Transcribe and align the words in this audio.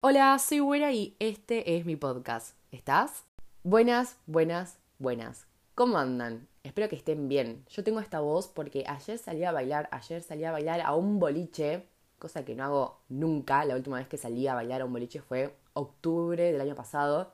Hola, 0.00 0.38
soy 0.38 0.60
Buena 0.60 0.92
y 0.92 1.16
este 1.18 1.76
es 1.76 1.84
mi 1.84 1.96
podcast. 1.96 2.56
¿Estás? 2.70 3.24
Buenas, 3.64 4.16
buenas, 4.26 4.78
buenas. 5.00 5.48
¿Cómo 5.74 5.98
andan? 5.98 6.46
Espero 6.62 6.88
que 6.88 6.94
estén 6.94 7.28
bien. 7.28 7.64
Yo 7.68 7.82
tengo 7.82 7.98
esta 7.98 8.20
voz 8.20 8.46
porque 8.46 8.84
ayer 8.86 9.18
salí 9.18 9.42
a 9.42 9.50
bailar, 9.50 9.88
ayer 9.90 10.22
salí 10.22 10.44
a 10.44 10.52
bailar 10.52 10.82
a 10.82 10.94
un 10.94 11.18
boliche, 11.18 11.88
cosa 12.20 12.44
que 12.44 12.54
no 12.54 12.62
hago 12.62 13.00
nunca. 13.08 13.64
La 13.64 13.74
última 13.74 13.98
vez 13.98 14.06
que 14.06 14.18
salí 14.18 14.46
a 14.46 14.54
bailar 14.54 14.82
a 14.82 14.84
un 14.84 14.92
boliche 14.92 15.20
fue 15.20 15.56
octubre 15.72 16.44
del 16.44 16.60
año 16.60 16.76
pasado. 16.76 17.32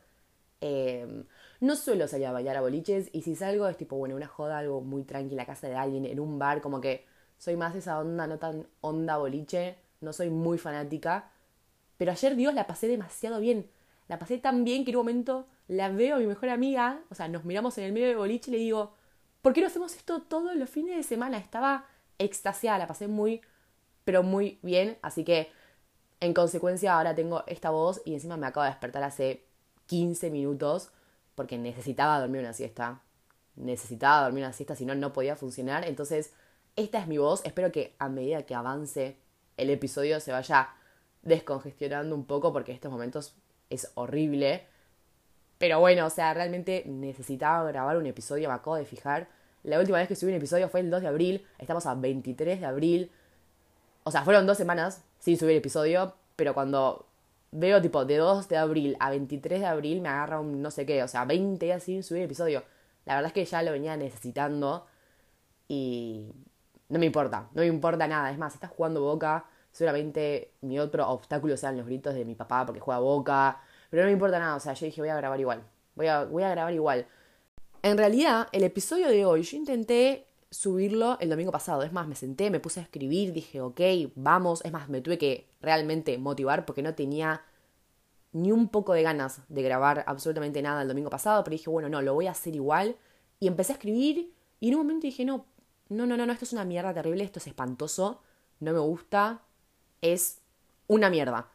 Em, 0.63 1.27
no 1.61 1.77
suelo 1.77 2.09
salir 2.09 2.29
a 2.29 2.33
bailar 2.33 2.57
a 2.57 2.63
boliches 2.63 3.11
y 3.13 3.21
si 3.21 3.37
salgo 3.37 3.69
es 3.69 3.77
tipo, 3.77 3.97
bueno, 3.97 4.17
una 4.17 4.27
joda, 4.27 4.57
algo 4.57 4.81
muy 4.81 5.05
tranquila, 5.05 5.43
a 5.43 5.47
casa 5.47 5.69
de 5.69 5.77
alguien, 5.77 6.07
en 6.07 6.19
un 6.19 6.39
bar, 6.39 6.63
como 6.63 6.81
que 6.81 7.05
soy 7.37 7.57
más 7.57 7.77
esa 7.77 7.99
onda, 7.99 8.27
no 8.27 8.39
tan 8.39 8.67
onda 8.81 9.19
boliche, 9.19 9.77
no 10.01 10.15
soy 10.15 10.31
muy 10.31 10.57
fanática. 10.57 11.31
Pero 11.97 12.13
ayer, 12.13 12.37
Dios, 12.37 12.55
la 12.55 12.67
pasé 12.67 12.89
demasiado 12.89 13.41
bien. 13.41 13.71
La 14.09 14.19
pasé 14.19 14.39
tan 14.39 14.65
bien 14.65 14.85
que 14.85 14.91
en 14.91 14.97
un 14.97 15.01
momento 15.01 15.47
la 15.69 15.89
veo 15.89 16.17
a 16.17 16.19
mi 16.19 16.27
mejor 16.27 16.51
amiga, 16.51 17.01
o 17.11 17.15
sea, 17.15 17.29
nos 17.29 17.45
miramos 17.45 17.79
en 17.79 17.85
el 17.85 17.93
medio 17.93 18.09
de 18.09 18.17
boliche 18.17 18.51
y 18.51 18.55
le 18.55 18.59
digo, 18.59 18.93
¿por 19.41 19.53
qué 19.53 19.61
no 19.61 19.67
hacemos 19.67 19.95
esto 19.95 20.23
todos 20.23 20.55
los 20.57 20.69
fines 20.69 20.97
de 20.97 21.03
semana? 21.03 21.39
Estaba 21.39 21.87
extasiada, 22.19 22.79
la 22.79 22.87
pasé 22.87 23.09
muy, 23.09 23.41
pero 24.05 24.23
muy 24.23 24.59
bien. 24.63 24.99
Así 25.03 25.25
que, 25.25 25.51
en 26.21 26.35
consecuencia, 26.35 26.97
ahora 26.97 27.15
tengo 27.15 27.45
esta 27.47 27.71
voz 27.71 28.03
y 28.05 28.15
encima 28.15 28.37
me 28.37 28.47
acabo 28.47 28.65
de 28.65 28.71
despertar 28.71 29.03
hace 29.03 29.47
15 29.87 30.31
minutos 30.31 30.91
porque 31.35 31.59
necesitaba 31.59 32.21
dormir 32.21 32.41
una 32.41 32.53
siesta. 32.53 33.03
Necesitaba 33.57 34.25
dormir 34.25 34.45
una 34.45 34.53
siesta, 34.53 34.77
si 34.77 34.85
no, 34.85 34.95
no 34.95 35.13
podía 35.13 35.37
funcionar. 35.37 35.85
Entonces, 35.87 36.33
esta 36.77 36.99
es 36.99 37.07
mi 37.07 37.19
voz. 37.19 37.45
Espero 37.45 37.73
que 37.73 37.95
a 37.99 38.09
medida 38.09 38.45
que 38.45 38.55
avance 38.55 39.17
el 39.57 39.71
episodio 39.71 40.21
se 40.21 40.33
vaya 40.33 40.71
descongestionando 41.25 42.15
un 42.15 42.25
poco 42.25 42.53
porque 42.53 42.73
estos 42.73 42.93
momentos 42.93 43.35
es 43.71 43.91
horrible. 43.95 44.67
Pero 45.59 45.81
bueno, 45.81 46.07
o 46.07 46.11
sea, 46.11 46.35
realmente 46.35 46.85
necesitaba 46.87 47.65
grabar 47.71 47.97
un 47.97 48.07
episodio, 48.07 48.49
me 48.49 48.55
acabo 48.55 48.77
de 48.77 48.85
fijar. 48.85 49.29
La 49.63 49.79
última 49.79 49.99
vez 49.99 50.09
que 50.09 50.17
subí 50.17 50.31
un 50.31 50.37
episodio 50.37 50.69
fue 50.69 50.81
el 50.81 50.91
2 50.91 51.03
de 51.03 51.09
abril, 51.09 51.47
estamos 51.59 51.87
a 51.87 51.95
23 51.95 52.61
de 52.61 52.67
abril. 52.67 53.11
O 54.05 54.11
sea, 54.11 54.23
fueron 54.23 54.47
dos 54.47 54.59
semanas 54.59 55.03
sin 55.19 55.39
subir 55.39 55.57
episodio, 55.57 56.15
pero 56.37 56.53
cuando 56.53 57.07
veo 57.51 57.81
tipo 57.81 58.05
de 58.05 58.17
2 58.19 58.49
de 58.49 58.57
abril 58.57 58.97
a 59.01 59.11
23 59.11 59.61
de 59.61 59.67
abril 59.67 60.01
me 60.01 60.09
agarra 60.09 60.41
un 60.41 60.61
no 60.61 60.71
sé 60.71 60.85
qué, 60.85 61.03
o 61.03 61.09
sea, 61.09 61.25
20 61.25 61.65
días 61.65 61.83
sin 61.83 62.03
subir 62.03 62.23
episodio. 62.25 62.63
La 63.07 63.15
verdad 63.15 63.29
es 63.29 63.33
que 63.33 63.45
ya 63.45 63.63
lo 63.63 63.73
venía 63.73 63.97
necesitando 63.97 64.87
y 65.69 66.27
no 66.89 66.99
me 66.99 67.07
importa, 67.07 67.49
no 67.55 67.63
me 67.63 67.67
importa 67.67 68.07
nada. 68.07 68.31
Es 68.31 68.39
más, 68.39 68.55
está 68.55 68.69
jugando 68.69 69.01
Boca, 69.03 69.47
Seguramente 69.75 70.53
mi 70.61 70.79
otro 70.79 71.09
obstáculo 71.09 71.57
sean 71.57 71.77
los 71.77 71.87
gritos 71.87 72.15
de 72.15 72.25
mi 72.25 72.37
papá 72.37 72.65
porque 72.65 72.79
juega 72.79 73.01
boca. 73.01 73.61
Pero 73.91 74.05
no 74.05 74.07
me 74.07 74.13
importa 74.13 74.39
nada, 74.39 74.55
o 74.55 74.61
sea, 74.61 74.73
yo 74.73 74.87
dije 74.87 75.01
voy 75.01 75.11
a 75.11 75.17
grabar 75.17 75.41
igual. 75.41 75.65
Voy 75.97 76.07
a, 76.07 76.23
voy 76.25 76.45
a 76.45 76.51
grabar 76.51 76.73
igual. 76.73 77.09
En 77.83 77.99
realidad, 77.99 78.47
el 78.53 78.63
episodio 78.63 79.09
de 79.09 79.25
hoy 79.25 79.43
yo 79.43 79.57
intenté 79.57 80.29
subirlo 80.49 81.19
el 81.19 81.29
domingo 81.29 81.51
pasado. 81.51 81.83
Es 81.83 81.93
más, 81.93 82.07
me 82.07 82.15
senté, 82.15 82.51
me 82.51 82.61
puse 82.61 82.79
a 82.79 82.85
escribir, 82.85 83.33
dije, 83.33 83.61
ok, 83.61 83.81
vamos. 84.15 84.65
Es 84.65 84.71
más, 84.71 84.89
me 84.89 85.01
tuve 85.01 85.19
que 85.19 85.49
realmente 85.61 86.17
motivar 86.19 86.67
porque 86.67 86.83
no 86.83 86.95
tenía 86.95 87.43
ni 88.31 88.53
un 88.53 88.69
poco 88.69 88.93
de 88.93 89.03
ganas 89.03 89.41
de 89.49 89.63
grabar 89.63 90.05
absolutamente 90.07 90.63
nada 90.63 90.83
el 90.83 90.89
domingo 90.89 91.11
pasado. 91.11 91.43
Pero 91.43 91.57
dije, 91.57 91.69
bueno, 91.69 91.89
no, 91.89 92.01
lo 92.01 92.15
voy 92.15 92.29
a 92.29 92.31
hacer 92.31 92.55
igual. 92.55 92.97
Y 93.41 93.49
empecé 93.49 93.73
a 93.73 93.75
escribir 93.75 94.33
y 94.61 94.69
en 94.69 94.77
un 94.77 94.83
momento 94.83 95.07
dije, 95.09 95.25
no, 95.25 95.47
no, 95.89 96.07
no, 96.07 96.17
no, 96.17 96.33
esto 96.33 96.45
es 96.45 96.53
una 96.53 96.65
mierda 96.65 96.95
terrible, 96.95 97.25
esto 97.25 97.41
es 97.41 97.49
espantoso, 97.49 98.23
no 98.61 98.73
me 98.73 98.79
gusta, 98.79 99.43
es 100.05 100.39
una 100.87 101.09
mierda. 101.09 101.49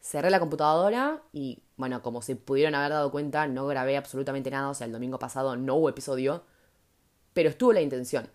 Cerré 0.00 0.30
la 0.30 0.38
computadora 0.38 1.22
y, 1.32 1.62
bueno, 1.76 2.02
como 2.02 2.22
se 2.22 2.36
pudieron 2.36 2.76
haber 2.76 2.90
dado 2.92 3.10
cuenta, 3.10 3.48
no 3.48 3.66
grabé 3.66 3.96
absolutamente 3.96 4.50
nada. 4.50 4.70
O 4.70 4.74
sea, 4.74 4.86
el 4.86 4.92
domingo 4.92 5.18
pasado 5.18 5.56
no 5.56 5.74
hubo 5.74 5.88
episodio. 5.88 6.44
Pero 7.32 7.48
estuvo 7.50 7.72
la 7.72 7.80
intención. 7.80 8.30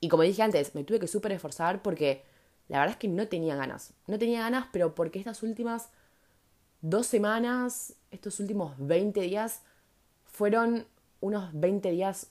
Y 0.00 0.08
como 0.08 0.24
dije 0.24 0.42
antes, 0.42 0.74
me 0.74 0.82
tuve 0.82 0.98
que 0.98 1.06
súper 1.06 1.32
esforzar 1.32 1.82
porque 1.82 2.24
la 2.68 2.80
verdad 2.80 2.94
es 2.94 2.98
que 2.98 3.08
no 3.08 3.28
tenía 3.28 3.54
ganas. 3.54 3.94
No 4.08 4.18
tenía 4.18 4.40
ganas, 4.40 4.66
pero 4.72 4.94
porque 4.94 5.20
estas 5.20 5.42
últimas 5.44 5.88
dos 6.80 7.06
semanas, 7.06 7.94
estos 8.10 8.40
últimos 8.40 8.74
20 8.78 9.20
días, 9.20 9.62
fueron 10.24 10.86
unos 11.20 11.48
20 11.52 11.92
días 11.92 12.26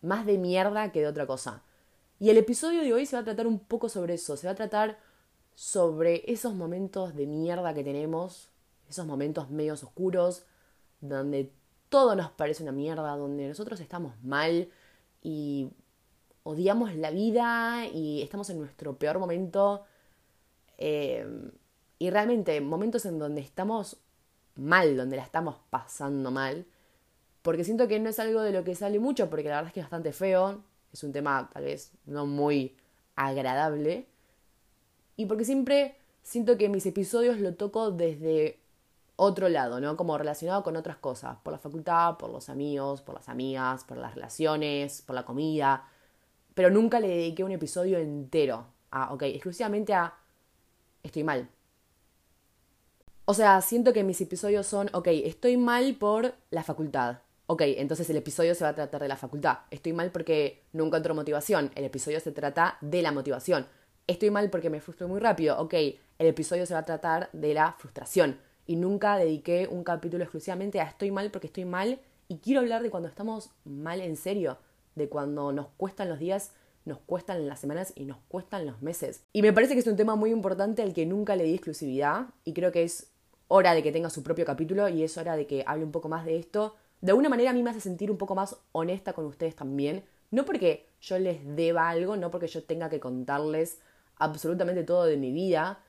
más 0.00 0.24
de 0.24 0.38
mierda 0.38 0.90
que 0.92 1.00
de 1.00 1.08
otra 1.08 1.26
cosa. 1.26 1.62
Y 2.18 2.30
el 2.30 2.38
episodio 2.38 2.80
de 2.80 2.94
hoy 2.94 3.04
se 3.04 3.16
va 3.16 3.20
a 3.20 3.24
tratar 3.24 3.46
un 3.46 3.58
poco 3.58 3.90
sobre 3.90 4.14
eso. 4.14 4.38
Se 4.38 4.46
va 4.46 4.54
a 4.54 4.56
tratar 4.56 4.98
sobre 5.56 6.22
esos 6.30 6.54
momentos 6.54 7.16
de 7.16 7.26
mierda 7.26 7.72
que 7.72 7.82
tenemos, 7.82 8.50
esos 8.90 9.06
momentos 9.06 9.50
medios 9.50 9.82
oscuros, 9.82 10.44
donde 11.00 11.50
todo 11.88 12.14
nos 12.14 12.30
parece 12.30 12.62
una 12.62 12.72
mierda, 12.72 13.16
donde 13.16 13.48
nosotros 13.48 13.80
estamos 13.80 14.12
mal 14.22 14.68
y 15.22 15.70
odiamos 16.42 16.94
la 16.94 17.10
vida 17.10 17.86
y 17.86 18.20
estamos 18.20 18.50
en 18.50 18.58
nuestro 18.58 18.96
peor 18.98 19.18
momento. 19.18 19.84
Eh, 20.76 21.26
y 21.98 22.10
realmente 22.10 22.60
momentos 22.60 23.06
en 23.06 23.18
donde 23.18 23.40
estamos 23.40 23.96
mal, 24.56 24.94
donde 24.94 25.16
la 25.16 25.22
estamos 25.22 25.56
pasando 25.70 26.30
mal. 26.30 26.66
Porque 27.40 27.64
siento 27.64 27.88
que 27.88 27.98
no 27.98 28.10
es 28.10 28.18
algo 28.18 28.42
de 28.42 28.52
lo 28.52 28.62
que 28.62 28.74
sale 28.74 28.98
mucho, 28.98 29.30
porque 29.30 29.48
la 29.48 29.56
verdad 29.56 29.68
es 29.68 29.72
que 29.72 29.80
es 29.80 29.86
bastante 29.86 30.12
feo. 30.12 30.62
Es 30.92 31.02
un 31.02 31.12
tema 31.12 31.48
tal 31.50 31.64
vez 31.64 31.92
no 32.04 32.26
muy 32.26 32.76
agradable 33.14 34.06
y 35.16 35.26
porque 35.26 35.44
siempre 35.44 35.96
siento 36.22 36.58
que 36.58 36.68
mis 36.68 36.86
episodios 36.86 37.40
lo 37.40 37.54
toco 37.54 37.90
desde 37.90 38.58
otro 39.16 39.48
lado, 39.48 39.80
¿no? 39.80 39.96
Como 39.96 40.18
relacionado 40.18 40.62
con 40.62 40.76
otras 40.76 40.96
cosas, 40.96 41.38
por 41.42 41.52
la 41.52 41.58
facultad, 41.58 42.18
por 42.18 42.30
los 42.30 42.48
amigos, 42.48 43.00
por 43.00 43.14
las 43.14 43.28
amigas, 43.28 43.84
por 43.84 43.96
las 43.96 44.14
relaciones, 44.14 45.02
por 45.02 45.14
la 45.14 45.24
comida, 45.24 45.88
pero 46.54 46.70
nunca 46.70 47.00
le 47.00 47.08
dediqué 47.08 47.44
un 47.44 47.52
episodio 47.52 47.98
entero 47.98 48.66
a, 48.90 49.12
ok, 49.12 49.22
exclusivamente 49.22 49.94
a 49.94 50.14
estoy 51.02 51.24
mal. 51.24 51.48
O 53.24 53.34
sea, 53.34 53.60
siento 53.60 53.92
que 53.92 54.04
mis 54.04 54.20
episodios 54.20 54.66
son, 54.66 54.88
ok, 54.92 55.08
estoy 55.08 55.56
mal 55.56 55.96
por 55.96 56.34
la 56.50 56.62
facultad. 56.62 57.18
Ok, 57.46 57.62
entonces 57.64 58.08
el 58.10 58.16
episodio 58.16 58.54
se 58.54 58.64
va 58.64 58.70
a 58.70 58.74
tratar 58.74 59.02
de 59.02 59.08
la 59.08 59.16
facultad. 59.16 59.58
Estoy 59.70 59.92
mal 59.92 60.10
porque 60.10 60.62
no 60.72 60.84
encuentro 60.84 61.14
motivación. 61.14 61.70
El 61.74 61.84
episodio 61.84 62.20
se 62.20 62.32
trata 62.32 62.78
de 62.80 63.02
la 63.02 63.12
motivación 63.12 63.66
estoy 64.06 64.30
mal 64.30 64.50
porque 64.50 64.70
me 64.70 64.80
frustro 64.80 65.08
muy 65.08 65.20
rápido. 65.20 65.58
Ok, 65.60 65.74
el 65.74 66.26
episodio 66.26 66.66
se 66.66 66.74
va 66.74 66.80
a 66.80 66.84
tratar 66.84 67.28
de 67.32 67.54
la 67.54 67.72
frustración. 67.72 68.38
Y 68.66 68.76
nunca 68.76 69.16
dediqué 69.16 69.68
un 69.70 69.84
capítulo 69.84 70.24
exclusivamente 70.24 70.80
a 70.80 70.84
estoy 70.84 71.10
mal 71.10 71.30
porque 71.30 71.46
estoy 71.46 71.64
mal. 71.64 72.00
Y 72.28 72.38
quiero 72.38 72.60
hablar 72.60 72.82
de 72.82 72.90
cuando 72.90 73.08
estamos 73.08 73.50
mal 73.64 74.00
en 74.00 74.16
serio. 74.16 74.58
De 74.94 75.08
cuando 75.08 75.52
nos 75.52 75.68
cuestan 75.76 76.08
los 76.08 76.18
días, 76.18 76.52
nos 76.84 76.98
cuestan 76.98 77.46
las 77.46 77.60
semanas 77.60 77.92
y 77.94 78.04
nos 78.04 78.18
cuestan 78.28 78.66
los 78.66 78.82
meses. 78.82 79.22
Y 79.32 79.42
me 79.42 79.52
parece 79.52 79.74
que 79.74 79.80
es 79.80 79.86
un 79.86 79.96
tema 79.96 80.16
muy 80.16 80.30
importante 80.30 80.82
al 80.82 80.94
que 80.94 81.06
nunca 81.06 81.36
le 81.36 81.44
di 81.44 81.54
exclusividad. 81.54 82.26
Y 82.44 82.54
creo 82.54 82.72
que 82.72 82.82
es 82.82 83.10
hora 83.48 83.74
de 83.74 83.82
que 83.82 83.92
tenga 83.92 84.10
su 84.10 84.22
propio 84.22 84.44
capítulo 84.44 84.88
y 84.88 85.02
es 85.02 85.16
hora 85.18 85.36
de 85.36 85.46
que 85.46 85.62
hable 85.66 85.84
un 85.84 85.92
poco 85.92 86.08
más 86.08 86.24
de 86.24 86.36
esto. 86.36 86.74
De 87.00 87.12
alguna 87.12 87.28
manera 87.28 87.50
a 87.50 87.52
mí 87.52 87.62
me 87.62 87.70
hace 87.70 87.80
sentir 87.80 88.10
un 88.10 88.16
poco 88.16 88.34
más 88.34 88.56
honesta 88.72 89.12
con 89.12 89.26
ustedes 89.26 89.54
también. 89.54 90.04
No 90.30 90.44
porque 90.44 90.88
yo 91.00 91.18
les 91.18 91.54
deba 91.54 91.88
algo, 91.88 92.16
no 92.16 92.30
porque 92.30 92.48
yo 92.48 92.64
tenga 92.64 92.88
que 92.90 92.98
contarles 92.98 93.78
absolutamente 94.18 94.84
todo 94.84 95.04
de 95.04 95.16
mi 95.16 95.32
vida, 95.32 95.80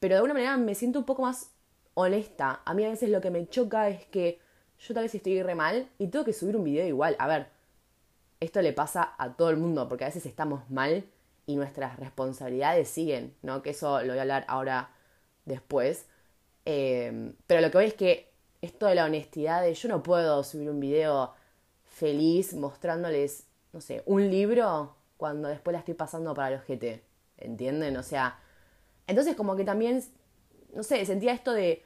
pero 0.00 0.14
de 0.14 0.16
alguna 0.18 0.34
manera 0.34 0.56
me 0.56 0.74
siento 0.74 1.00
un 1.00 1.04
poco 1.04 1.22
más 1.22 1.50
honesta. 1.94 2.62
A 2.64 2.74
mí 2.74 2.84
a 2.84 2.90
veces 2.90 3.10
lo 3.10 3.20
que 3.20 3.30
me 3.30 3.48
choca 3.48 3.88
es 3.88 4.06
que 4.06 4.40
yo 4.78 4.94
tal 4.94 5.04
vez 5.04 5.14
estoy 5.14 5.42
re 5.42 5.54
mal 5.54 5.88
y 5.98 6.08
tengo 6.08 6.24
que 6.24 6.32
subir 6.32 6.56
un 6.56 6.64
video 6.64 6.86
igual. 6.86 7.16
A 7.18 7.26
ver, 7.26 7.48
esto 8.40 8.62
le 8.62 8.72
pasa 8.72 9.14
a 9.18 9.34
todo 9.36 9.50
el 9.50 9.56
mundo 9.56 9.88
porque 9.88 10.04
a 10.04 10.08
veces 10.08 10.26
estamos 10.26 10.68
mal 10.70 11.04
y 11.46 11.56
nuestras 11.56 11.98
responsabilidades 11.98 12.88
siguen, 12.88 13.34
¿no? 13.42 13.62
Que 13.62 13.70
eso 13.70 14.00
lo 14.02 14.08
voy 14.08 14.18
a 14.18 14.22
hablar 14.22 14.44
ahora 14.48 14.90
después. 15.44 16.06
Eh, 16.64 17.32
pero 17.46 17.60
lo 17.60 17.70
que 17.70 17.78
voy 17.78 17.86
es 17.86 17.94
que 17.94 18.30
esto 18.60 18.86
de 18.86 18.94
la 18.94 19.04
honestidad 19.04 19.62
de 19.62 19.74
yo 19.74 19.88
no 19.88 20.02
puedo 20.02 20.44
subir 20.44 20.70
un 20.70 20.80
video 20.80 21.34
feliz 21.84 22.54
mostrándoles, 22.54 23.46
no 23.72 23.80
sé, 23.80 24.02
un 24.06 24.30
libro 24.30 24.94
cuando 25.16 25.48
después 25.48 25.72
la 25.72 25.80
estoy 25.80 25.94
pasando 25.94 26.34
para 26.34 26.56
el 26.56 26.60
GT. 26.60 27.02
¿Entienden? 27.38 27.96
O 27.96 28.02
sea, 28.02 28.38
entonces 29.06 29.34
como 29.34 29.56
que 29.56 29.64
también, 29.64 30.02
no 30.74 30.82
sé, 30.82 31.04
sentía 31.06 31.32
esto 31.32 31.52
de, 31.52 31.82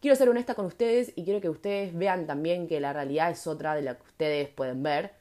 quiero 0.00 0.16
ser 0.16 0.28
honesta 0.28 0.54
con 0.54 0.66
ustedes 0.66 1.12
y 1.16 1.24
quiero 1.24 1.40
que 1.40 1.48
ustedes 1.48 1.96
vean 1.96 2.26
también 2.26 2.68
que 2.68 2.80
la 2.80 2.92
realidad 2.92 3.30
es 3.30 3.46
otra 3.46 3.74
de 3.74 3.82
la 3.82 3.96
que 3.96 4.02
ustedes 4.02 4.48
pueden 4.48 4.82
ver. 4.82 5.12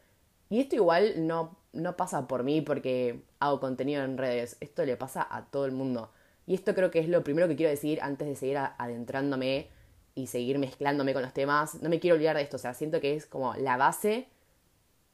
Y 0.50 0.62
esto 0.62 0.76
igual 0.76 1.28
no, 1.28 1.58
no 1.74 1.96
pasa 1.96 2.28
por 2.28 2.44
mí 2.44 2.62
porque 2.62 3.22
hago 3.40 3.60
contenido 3.60 4.04
en 4.04 4.18
redes, 4.18 4.58
esto 4.60 4.86
le 4.86 4.98
pasa 4.98 5.28
a 5.30 5.46
todo 5.46 5.66
el 5.66 5.72
mundo. 5.72 6.12
Y 6.48 6.56
esto 6.56 6.74
creo 6.74 6.90
que 6.90 7.00
es 7.00 7.08
lo 7.08 7.24
primero 7.24 7.48
que 7.48 7.56
quiero 7.56 7.70
decir 7.70 8.00
antes 8.02 8.28
de 8.28 8.36
seguir 8.36 8.58
adentrándome 8.58 9.68
y 10.16 10.28
seguir 10.28 10.58
mezclándome 10.58 11.14
con 11.14 11.22
los 11.22 11.34
temas. 11.34 11.81
No 11.81 11.90
me 11.90 12.00
quiero 12.00 12.16
olvidar 12.16 12.36
de 12.36 12.42
esto, 12.42 12.58
o 12.58 12.60
sea, 12.60 12.74
siento 12.74 13.00
que 13.00 13.16
es 13.16 13.26
como 13.28 13.54
la 13.56 13.78
base 13.78 14.28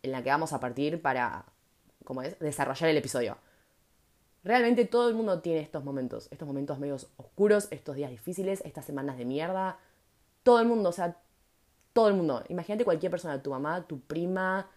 en 0.02 0.12
la 0.12 0.24
que 0.24 0.30
vamos 0.30 0.54
a 0.54 0.60
partir 0.60 1.02
para, 1.02 1.46
como 2.06 2.22
es, 2.22 2.40
desarrollar 2.40 2.90
el 2.90 2.98
episodio. 2.98 3.38
Realmente 4.45 4.86
todo 4.86 5.09
el 5.09 5.15
mundo 5.15 5.42
tiene 5.42 5.59
estos 5.59 5.83
momentos, 5.83 6.27
estos 6.30 6.47
momentos 6.47 6.77
medios 6.77 7.09
oscuros, 7.18 7.68
estos 7.71 7.95
días 7.95 8.12
difíciles, 8.12 8.62
estas 8.63 8.86
semanas 8.86 9.18
de 9.18 9.25
mierda. 9.25 9.80
Todo 10.44 10.59
el 10.59 10.68
mundo, 10.68 10.89
o 10.89 10.92
sea, 10.92 11.18
todo 11.94 12.09
el 12.09 12.13
mundo. 12.13 12.44
Imagínate 12.50 12.86
cualquier 12.86 13.09
persona, 13.09 13.42
tu 13.42 13.50
mamá, 13.50 13.88
tu 13.88 14.01
prima, 14.01 14.69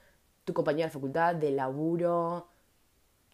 tu 0.46 0.54
compañera 0.54 0.86
de 0.86 0.92
facultad, 0.92 1.34
de 1.34 1.50
laburo, 1.50 2.48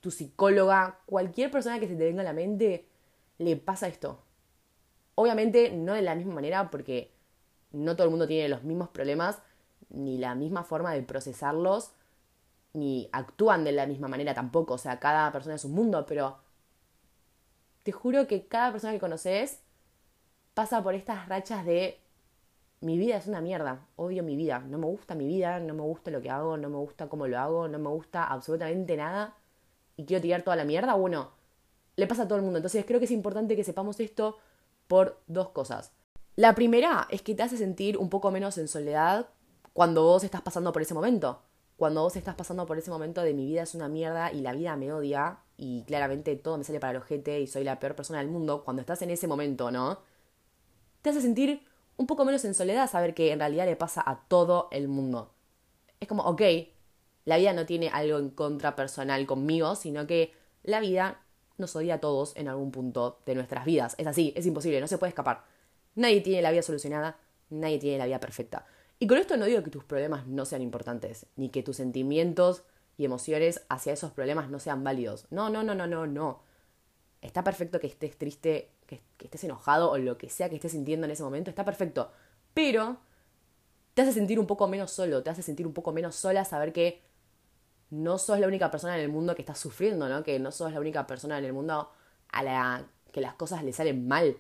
tu 0.01 0.11
psicóloga, 0.11 0.99
cualquier 1.07 1.53
persona 1.53 1.79
que 1.79 1.87
se 1.87 1.95
te 1.95 2.05
venga 2.05 2.23
a 2.23 2.25
la 2.25 2.33
mente, 2.33 2.89
le 3.39 3.57
pasa 3.57 3.87
esto. 3.87 4.19
Obviamente 5.15 5.71
no 5.71 5.95
de 5.95 6.03
la 6.03 6.17
misma 6.17 6.35
manera 6.35 6.69
porque 6.69 7.13
no 7.71 7.95
todo 7.95 8.07
el 8.07 8.11
mundo 8.11 8.27
tiene 8.27 8.49
los 8.49 8.65
mismos 8.65 8.89
problemas, 8.89 9.41
ni 9.89 10.19
la 10.19 10.35
misma 10.35 10.65
forma 10.65 10.93
de 10.95 11.03
procesarlos, 11.05 11.93
ni 12.75 13.09
actúan 13.13 13.65
de 13.65 13.73
la 13.73 13.87
misma 13.87 14.09
manera 14.09 14.35
tampoco. 14.35 14.75
O 14.75 14.79
sea, 14.79 15.01
cada 15.01 15.33
persona 15.33 15.55
es 15.55 15.65
un 15.65 15.73
mundo, 15.73 16.05
pero 16.07 16.39
te 17.83 17.93
juro 17.93 18.27
que 18.27 18.47
cada 18.47 18.73
persona 18.73 18.93
que 18.93 19.01
conoces 19.01 19.61
pasa 20.53 20.83
por 20.83 20.95
estas 20.95 21.29
rachas 21.29 21.65
de 21.65 22.01
mi 22.81 22.99
vida 22.99 23.17
es 23.17 23.27
una 23.27 23.41
mierda, 23.41 23.87
odio 23.97 24.23
mi 24.23 24.37
vida, 24.37 24.59
no 24.61 24.77
me 24.79 24.87
gusta 24.87 25.15
mi 25.15 25.27
vida, 25.27 25.59
no 25.59 25.73
me 25.73 25.83
gusta 25.83 26.11
lo 26.11 26.21
que 26.21 26.31
hago, 26.31 26.59
no 26.59 26.69
me 26.69 26.77
gusta 26.77 27.09
cómo 27.09 27.27
lo 27.27 27.39
hago, 27.39 27.67
no 27.69 27.79
me 27.79 27.89
gusta 27.89 28.25
absolutamente 28.25 28.97
nada 28.97 29.35
y 29.97 30.05
quiero 30.05 30.21
tirar 30.21 30.43
toda 30.43 30.57
la 30.57 30.65
mierda. 30.65 30.95
Bueno, 30.95 31.31
le 31.97 32.07
pasa 32.07 32.25
a 32.25 32.29
todo 32.29 32.37
el 32.37 32.45
mundo. 32.45 32.59
Entonces 32.59 32.85
creo 32.85 32.99
que 32.99 33.07
es 33.07 33.11
importante 33.11 33.57
que 33.57 33.65
sepamos 33.65 34.01
esto 34.01 34.39
por 34.87 35.21
dos 35.27 35.51
cosas. 35.51 35.93
La 36.37 36.55
primera 36.55 37.07
es 37.11 37.23
que 37.23 37.35
te 37.35 37.43
hace 37.43 37.57
sentir 37.57 37.97
un 37.97 38.11
poco 38.11 38.31
menos 38.31 38.59
en 38.59 38.69
soledad 38.69 39.29
cuando 39.73 40.03
vos 40.03 40.25
estás 40.25 40.43
pasando 40.43 40.73
por 40.73 40.83
ese 40.83 40.95
momento. 40.95 41.41
Cuando 41.77 42.03
vos 42.03 42.15
estás 42.17 42.37
pasando 42.37 42.67
por 42.67 42.79
ese 42.79 42.91
momento 42.91 43.23
de 43.23 43.35
mi 43.35 43.47
vida 43.47 43.63
es 43.63 43.75
una 43.75 43.89
mierda 43.89 44.33
y 44.33 44.41
la 44.41 44.53
vida 44.53 44.77
me 44.77 44.93
odia 44.93 45.39
y 45.57 45.83
claramente 45.85 46.37
todo 46.37 46.57
me 46.57 46.65
sale 46.65 46.79
para 46.81 46.93
el 46.93 46.97
ojete 46.99 47.41
y 47.41 47.47
soy 47.47 47.65
la 47.65 47.81
peor 47.81 47.97
persona 47.97 48.21
del 48.21 48.29
mundo, 48.29 48.63
cuando 48.65 48.81
estás 48.81 49.03
en 49.03 49.11
ese 49.11 49.27
momento, 49.27 49.71
¿no? 49.71 49.99
Te 51.03 51.11
hace 51.11 51.21
sentir 51.21 51.63
un 51.97 52.07
poco 52.07 52.25
menos 52.25 52.45
en 52.45 52.55
soledad 52.55 52.89
saber 52.91 53.15
que 53.15 53.33
en 53.33 53.41
realidad 53.41 53.67
le 53.67 53.77
pasa 53.77 54.03
a 54.07 54.21
todo 54.29 54.69
el 54.71 54.89
mundo. 54.89 55.35
Es 56.01 56.09
como, 56.09 56.23
ok, 56.25 56.43
la 57.25 57.37
vida 57.39 57.53
no 57.53 57.67
tiene 57.67 57.89
algo 57.89 58.19
en 58.19 58.31
contra 58.31 58.77
personal 58.77 59.27
conmigo, 59.27 59.75
sino 59.75 60.07
que 60.07 60.33
la 60.63 60.81
vida 60.81 61.23
nos 61.57 61.75
odia 61.77 61.95
a 61.95 62.01
todos 62.01 62.37
en 62.37 62.49
algún 62.49 62.71
punto 62.71 63.21
de 63.27 63.35
nuestras 63.35 63.65
vidas. 63.65 63.95
Es 63.99 64.07
así, 64.07 64.33
es 64.37 64.47
imposible, 64.47 64.81
no 64.81 64.89
se 64.89 64.99
puede 64.99 65.11
escapar. 65.11 65.45
Nadie 65.95 66.21
tiene 66.21 66.43
la 66.43 66.51
vida 66.51 66.63
solucionada, 66.63 67.19
nadie 67.51 67.79
tiene 67.79 67.99
la 67.99 68.07
vida 68.07 68.21
perfecta. 68.21 68.67
Y 68.99 69.07
con 69.07 69.19
esto 69.19 69.37
no 69.37 69.47
digo 69.47 69.63
que 69.63 69.71
tus 69.71 69.85
problemas 69.85 70.27
no 70.27 70.45
sean 70.45 70.63
importantes, 70.63 71.27
ni 71.37 71.51
que 71.51 71.63
tus 71.63 71.77
sentimientos 71.77 72.65
y 72.97 73.05
emociones 73.05 73.63
hacia 73.69 73.93
esos 73.93 74.13
problemas 74.13 74.51
no 74.51 74.61
sean 74.61 74.85
válidos. 74.85 75.27
No, 75.31 75.51
no, 75.51 75.63
no, 75.63 75.75
no, 75.75 75.87
no, 75.87 76.07
no. 76.07 76.43
Está 77.21 77.43
perfecto 77.43 77.81
que 77.81 77.87
estés 77.87 78.17
triste, 78.17 78.71
que, 78.87 79.01
estés 79.19 79.45
enojado 79.45 79.91
o 79.91 79.99
lo 79.99 80.19
que 80.19 80.29
sea 80.29 80.49
que 80.49 80.57
estés 80.57 80.73
sintiendo 80.73 81.07
en 81.07 81.11
ese 81.11 81.23
momento, 81.23 81.51
está 81.51 81.65
perfecto. 81.65 82.11
Pero 82.53 82.99
te 83.95 84.03
hace 84.03 84.13
sentir 84.13 84.39
un 84.39 84.47
poco 84.47 84.69
menos 84.69 84.91
solo, 84.91 85.23
te 85.23 85.31
hace 85.31 85.43
sentir 85.43 85.67
un 85.67 85.73
poco 85.73 85.93
menos 85.93 86.15
sola 86.15 86.45
saber 86.45 86.73
que 86.73 87.03
no 87.91 88.19
sos 88.19 88.39
la 88.39 88.47
única 88.47 88.71
persona 88.71 88.97
en 88.97 89.03
el 89.03 89.09
mundo 89.09 89.35
que 89.35 89.43
está 89.43 89.55
sufriendo, 89.55 90.09
¿no? 90.09 90.23
Que 90.23 90.39
no 90.39 90.53
sos 90.53 90.73
la 90.73 90.81
única 90.81 91.07
persona 91.07 91.39
en 91.39 91.45
el 91.45 91.53
mundo 91.53 91.91
a 92.29 92.43
la 92.43 92.87
que 93.13 93.21
las 93.21 93.35
cosas 93.35 93.63
le 93.65 93.73
salen 93.73 94.07
mal. 94.07 94.37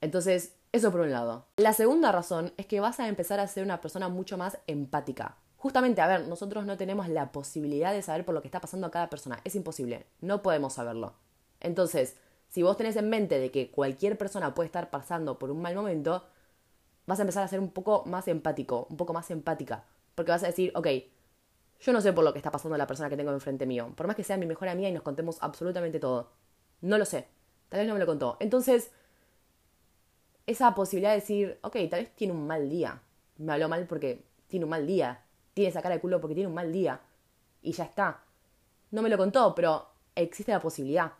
Entonces, 0.00 0.54
eso 0.72 0.90
por 0.90 1.02
un 1.02 1.12
lado. 1.12 1.46
La 1.56 1.74
segunda 1.74 2.12
razón 2.12 2.52
es 2.56 2.66
que 2.66 2.80
vas 2.80 2.98
a 2.98 3.08
empezar 3.08 3.40
a 3.40 3.46
ser 3.46 3.62
una 3.62 3.80
persona 3.80 4.08
mucho 4.08 4.38
más 4.38 4.58
empática. 4.66 5.36
Justamente, 5.56 6.00
a 6.00 6.08
ver, 6.08 6.26
nosotros 6.26 6.64
no 6.64 6.76
tenemos 6.76 7.08
la 7.08 7.30
posibilidad 7.30 7.92
de 7.92 8.02
saber 8.02 8.24
por 8.24 8.34
lo 8.34 8.40
que 8.40 8.48
está 8.48 8.60
pasando 8.60 8.86
a 8.86 8.90
cada 8.90 9.10
persona. 9.10 9.38
Es 9.44 9.54
imposible. 9.54 10.06
No 10.20 10.42
podemos 10.42 10.72
saberlo. 10.72 11.14
Entonces, 11.60 12.16
si 12.48 12.62
vos 12.62 12.76
tenés 12.76 12.96
en 12.96 13.10
mente 13.10 13.38
de 13.38 13.50
que 13.50 13.70
cualquier 13.70 14.18
persona 14.18 14.54
puede 14.54 14.66
estar 14.66 14.90
pasando 14.90 15.38
por 15.38 15.50
un 15.50 15.62
mal 15.62 15.74
momento, 15.74 16.24
vas 17.06 17.18
a 17.18 17.22
empezar 17.22 17.44
a 17.44 17.48
ser 17.48 17.60
un 17.60 17.70
poco 17.70 18.04
más 18.06 18.26
empático, 18.26 18.86
un 18.90 18.96
poco 18.96 19.12
más 19.12 19.30
empática. 19.30 19.84
Porque 20.14 20.32
vas 20.32 20.42
a 20.42 20.48
decir, 20.48 20.72
ok, 20.74 20.88
yo 21.80 21.92
no 21.92 22.00
sé 22.00 22.12
por 22.12 22.24
lo 22.24 22.32
que 22.32 22.38
está 22.38 22.50
pasando 22.50 22.76
la 22.76 22.86
persona 22.86 23.10
que 23.10 23.16
tengo 23.16 23.32
enfrente 23.32 23.66
mío. 23.66 23.92
Por 23.94 24.06
más 24.06 24.16
que 24.16 24.24
sea 24.24 24.36
mi 24.36 24.46
mejor 24.46 24.68
amiga 24.68 24.88
y 24.88 24.92
nos 24.92 25.02
contemos 25.02 25.38
absolutamente 25.42 26.00
todo. 26.00 26.32
No 26.80 26.98
lo 26.98 27.04
sé. 27.04 27.28
Tal 27.68 27.80
vez 27.80 27.88
no 27.88 27.94
me 27.94 28.00
lo 28.00 28.06
contó. 28.06 28.36
Entonces, 28.40 28.90
esa 30.46 30.74
posibilidad 30.74 31.10
de 31.10 31.20
decir, 31.20 31.58
ok, 31.62 31.76
tal 31.90 32.00
vez 32.00 32.14
tiene 32.14 32.32
un 32.32 32.46
mal 32.46 32.68
día. 32.68 33.00
Me 33.38 33.52
habló 33.52 33.68
mal 33.68 33.86
porque 33.86 34.24
tiene 34.48 34.64
un 34.64 34.70
mal 34.70 34.86
día. 34.86 35.22
Tiene 35.54 35.70
esa 35.70 35.82
cara 35.82 35.94
de 35.94 36.00
culo 36.00 36.20
porque 36.20 36.34
tiene 36.34 36.48
un 36.48 36.54
mal 36.54 36.72
día. 36.72 37.00
Y 37.62 37.72
ya 37.72 37.84
está. 37.84 38.24
No 38.90 39.02
me 39.02 39.08
lo 39.08 39.16
contó, 39.16 39.54
pero 39.54 39.88
existe 40.14 40.52
la 40.52 40.60
posibilidad. 40.60 41.12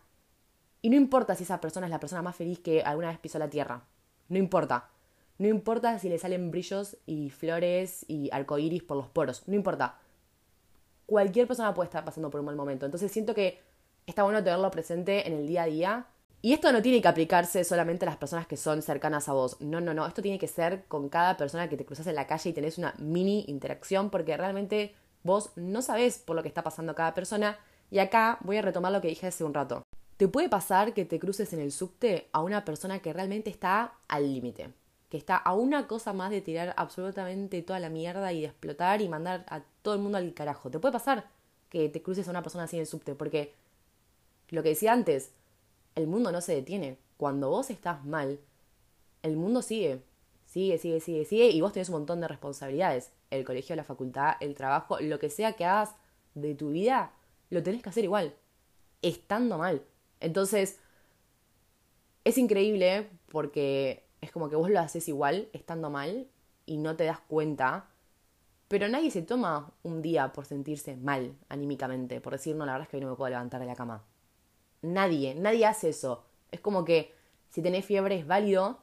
Y 0.80 0.90
no 0.90 0.96
importa 0.96 1.34
si 1.34 1.44
esa 1.44 1.60
persona 1.60 1.86
es 1.86 1.90
la 1.90 2.00
persona 2.00 2.22
más 2.22 2.36
feliz 2.36 2.58
que 2.58 2.82
alguna 2.82 3.08
vez 3.08 3.18
pisó 3.18 3.38
la 3.38 3.48
tierra. 3.48 3.84
No 4.28 4.38
importa. 4.38 4.88
No 5.38 5.48
importa 5.48 5.98
si 5.98 6.08
le 6.08 6.18
salen 6.18 6.50
brillos 6.50 6.96
y 7.06 7.30
flores 7.30 8.04
y 8.08 8.30
arcoíris 8.32 8.82
por 8.82 8.96
los 8.96 9.08
poros. 9.08 9.46
No 9.46 9.54
importa 9.54 9.98
cualquier 11.12 11.46
persona 11.46 11.74
puede 11.74 11.88
estar 11.88 12.04
pasando 12.04 12.30
por 12.30 12.40
un 12.40 12.46
mal 12.46 12.56
momento. 12.56 12.86
Entonces 12.86 13.12
siento 13.12 13.34
que 13.34 13.60
está 14.06 14.22
bueno 14.22 14.42
tenerlo 14.42 14.70
presente 14.70 15.26
en 15.26 15.34
el 15.34 15.46
día 15.46 15.64
a 15.64 15.66
día. 15.66 16.06
Y 16.44 16.52
esto 16.52 16.72
no 16.72 16.82
tiene 16.82 17.00
que 17.00 17.06
aplicarse 17.06 17.62
solamente 17.62 18.04
a 18.04 18.10
las 18.10 18.16
personas 18.16 18.48
que 18.48 18.56
son 18.56 18.82
cercanas 18.82 19.28
a 19.28 19.32
vos. 19.32 19.60
No, 19.60 19.80
no, 19.80 19.94
no. 19.94 20.04
Esto 20.06 20.22
tiene 20.22 20.40
que 20.40 20.48
ser 20.48 20.84
con 20.86 21.08
cada 21.08 21.36
persona 21.36 21.68
que 21.68 21.76
te 21.76 21.84
cruzas 21.84 22.08
en 22.08 22.16
la 22.16 22.26
calle 22.26 22.50
y 22.50 22.52
tenés 22.52 22.78
una 22.78 22.94
mini 22.98 23.44
interacción 23.46 24.10
porque 24.10 24.36
realmente 24.36 24.92
vos 25.22 25.50
no 25.54 25.82
sabés 25.82 26.18
por 26.18 26.34
lo 26.34 26.42
que 26.42 26.48
está 26.48 26.64
pasando 26.64 26.96
cada 26.96 27.14
persona. 27.14 27.58
Y 27.92 28.00
acá 28.00 28.38
voy 28.40 28.56
a 28.56 28.62
retomar 28.62 28.90
lo 28.90 29.00
que 29.00 29.06
dije 29.06 29.28
hace 29.28 29.44
un 29.44 29.54
rato. 29.54 29.84
Te 30.16 30.26
puede 30.26 30.48
pasar 30.48 30.94
que 30.94 31.04
te 31.04 31.20
cruces 31.20 31.52
en 31.52 31.60
el 31.60 31.70
subte 31.70 32.28
a 32.32 32.42
una 32.42 32.64
persona 32.64 32.98
que 32.98 33.12
realmente 33.12 33.48
está 33.48 33.94
al 34.08 34.32
límite 34.32 34.70
que 35.12 35.18
está 35.18 35.36
a 35.36 35.52
una 35.52 35.86
cosa 35.88 36.14
más 36.14 36.30
de 36.30 36.40
tirar 36.40 36.72
absolutamente 36.78 37.60
toda 37.60 37.78
la 37.78 37.90
mierda 37.90 38.32
y 38.32 38.40
de 38.40 38.46
explotar 38.46 39.02
y 39.02 39.10
mandar 39.10 39.44
a 39.46 39.60
todo 39.82 39.92
el 39.92 40.00
mundo 40.00 40.16
al 40.16 40.32
carajo. 40.32 40.70
Te 40.70 40.78
puede 40.78 40.92
pasar 40.92 41.28
que 41.68 41.90
te 41.90 42.00
cruces 42.00 42.26
a 42.26 42.30
una 42.30 42.42
persona 42.42 42.64
así 42.64 42.76
en 42.76 42.80
el 42.80 42.86
subte, 42.86 43.14
porque 43.14 43.52
lo 44.48 44.62
que 44.62 44.70
decía 44.70 44.94
antes, 44.94 45.32
el 45.94 46.06
mundo 46.06 46.32
no 46.32 46.40
se 46.40 46.54
detiene. 46.54 46.98
Cuando 47.16 47.50
vos 47.50 47.70
estás 47.70 48.04
mal, 48.04 48.40
el 49.22 49.36
mundo 49.36 49.62
sigue, 49.62 50.02
sigue, 50.46 50.78
sigue, 50.78 51.00
sigue, 51.00 51.24
sigue, 51.24 51.48
y 51.48 51.60
vos 51.60 51.72
tenés 51.72 51.88
un 51.88 51.96
montón 51.96 52.20
de 52.20 52.28
responsabilidades. 52.28 53.12
El 53.30 53.44
colegio, 53.44 53.76
la 53.76 53.84
facultad, 53.84 54.34
el 54.40 54.54
trabajo, 54.54 54.98
lo 55.00 55.18
que 55.18 55.30
sea 55.30 55.54
que 55.54 55.64
hagas 55.64 55.94
de 56.34 56.54
tu 56.54 56.70
vida, 56.70 57.12
lo 57.50 57.62
tenés 57.62 57.82
que 57.82 57.88
hacer 57.88 58.04
igual, 58.04 58.34
estando 59.02 59.58
mal. 59.58 59.82
Entonces, 60.20 60.78
es 62.24 62.38
increíble 62.38 63.08
porque 63.28 64.04
es 64.20 64.30
como 64.30 64.48
que 64.48 64.56
vos 64.56 64.70
lo 64.70 64.80
haces 64.80 65.08
igual, 65.08 65.48
estando 65.52 65.90
mal, 65.90 66.28
y 66.66 66.76
no 66.76 66.96
te 66.96 67.04
das 67.04 67.20
cuenta. 67.20 67.88
Pero 68.68 68.88
nadie 68.88 69.10
se 69.10 69.22
toma 69.22 69.72
un 69.82 70.00
día 70.00 70.32
por 70.32 70.46
sentirse 70.46 70.96
mal 70.96 71.36
anímicamente, 71.48 72.20
por 72.20 72.32
decir, 72.32 72.56
no, 72.56 72.64
la 72.64 72.72
verdad 72.72 72.86
es 72.86 72.90
que 72.90 72.96
hoy 72.96 73.02
no 73.02 73.10
me 73.10 73.16
puedo 73.16 73.30
levantar 73.30 73.60
de 73.60 73.66
la 73.66 73.76
cama. 73.76 74.04
Nadie, 74.82 75.34
nadie 75.34 75.66
hace 75.66 75.90
eso. 75.90 76.24
Es 76.50 76.60
como 76.60 76.84
que 76.84 77.14
si 77.50 77.62
tenés 77.62 77.84
fiebre 77.84 78.16
es 78.16 78.26
válido, 78.26 78.78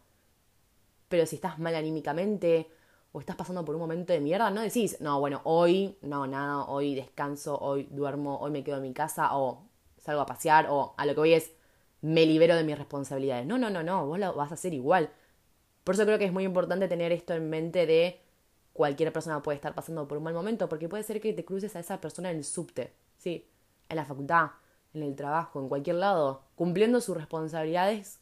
pero 1.10 1.26
si 1.26 1.36
estás 1.36 1.60
mal 1.60 1.76
anímicamente 1.76 2.70
o 3.12 3.20
estás 3.20 3.36
pasando 3.36 3.66
por 3.66 3.76
un 3.76 3.82
momento 3.82 4.14
de 4.14 4.20
mierda, 4.20 4.50
no 4.52 4.62
decís, 4.62 5.02
no, 5.02 5.20
bueno, 5.20 5.42
hoy 5.44 5.98
no, 6.02 6.28
nada, 6.28 6.66
hoy 6.66 6.96
descanso, 6.96 7.58
hoy 7.60 7.88
duermo, 7.92 8.38
hoy 8.40 8.52
me 8.52 8.64
quedo 8.64 8.78
en 8.78 8.84
mi 8.84 8.94
casa 8.94 9.36
o 9.36 9.64
salgo 9.98 10.22
a 10.22 10.26
pasear 10.26 10.68
o 10.70 10.94
a 10.98 11.06
lo 11.06 11.14
que 11.14 11.20
voy 11.20 11.34
es, 11.34 11.52
me 12.02 12.26
libero 12.26 12.56
de 12.56 12.64
mis 12.64 12.78
responsabilidades. 12.78 13.46
No, 13.46 13.58
no, 13.58 13.70
no, 13.70 13.84
no, 13.84 14.06
vos 14.06 14.20
lo 14.20 14.34
vas 14.36 14.52
a 14.52 14.54
hacer 14.54 14.74
igual. 14.74 15.10
Por 15.84 15.96
eso 15.96 16.06
creo 16.06 16.20
que 16.20 16.26
es 16.26 16.34
muy 16.34 16.44
importante 16.44 16.88
tener 16.88 17.12
esto 17.12 17.34
en 17.34 17.50
mente 17.50 17.86
de 17.86 18.22
cualquier 18.74 19.12
persona 19.12 19.42
puede 19.42 19.56
estar 19.58 19.76
pasando 19.76 20.08
por 20.08 20.18
un 20.20 20.24
mal 20.24 20.34
momento, 20.34 20.70
porque 20.70 20.88
puede 20.88 21.04
ser 21.04 21.20
que 21.20 21.34
te 21.34 21.44
cruces 21.44 21.76
a 21.76 21.80
esa 21.80 22.00
persona 22.00 22.32
en 22.32 22.38
el 22.38 22.44
subte, 22.46 22.94
¿sí? 23.18 23.48
En 23.90 23.98
la 23.98 24.06
facultad, 24.06 24.52
en 24.94 25.04
el 25.04 25.16
trabajo, 25.16 25.60
en 25.60 25.70
cualquier 25.70 25.98
lado, 25.98 26.44
cumpliendo 26.56 27.02
sus 27.02 27.16
responsabilidades 27.16 28.20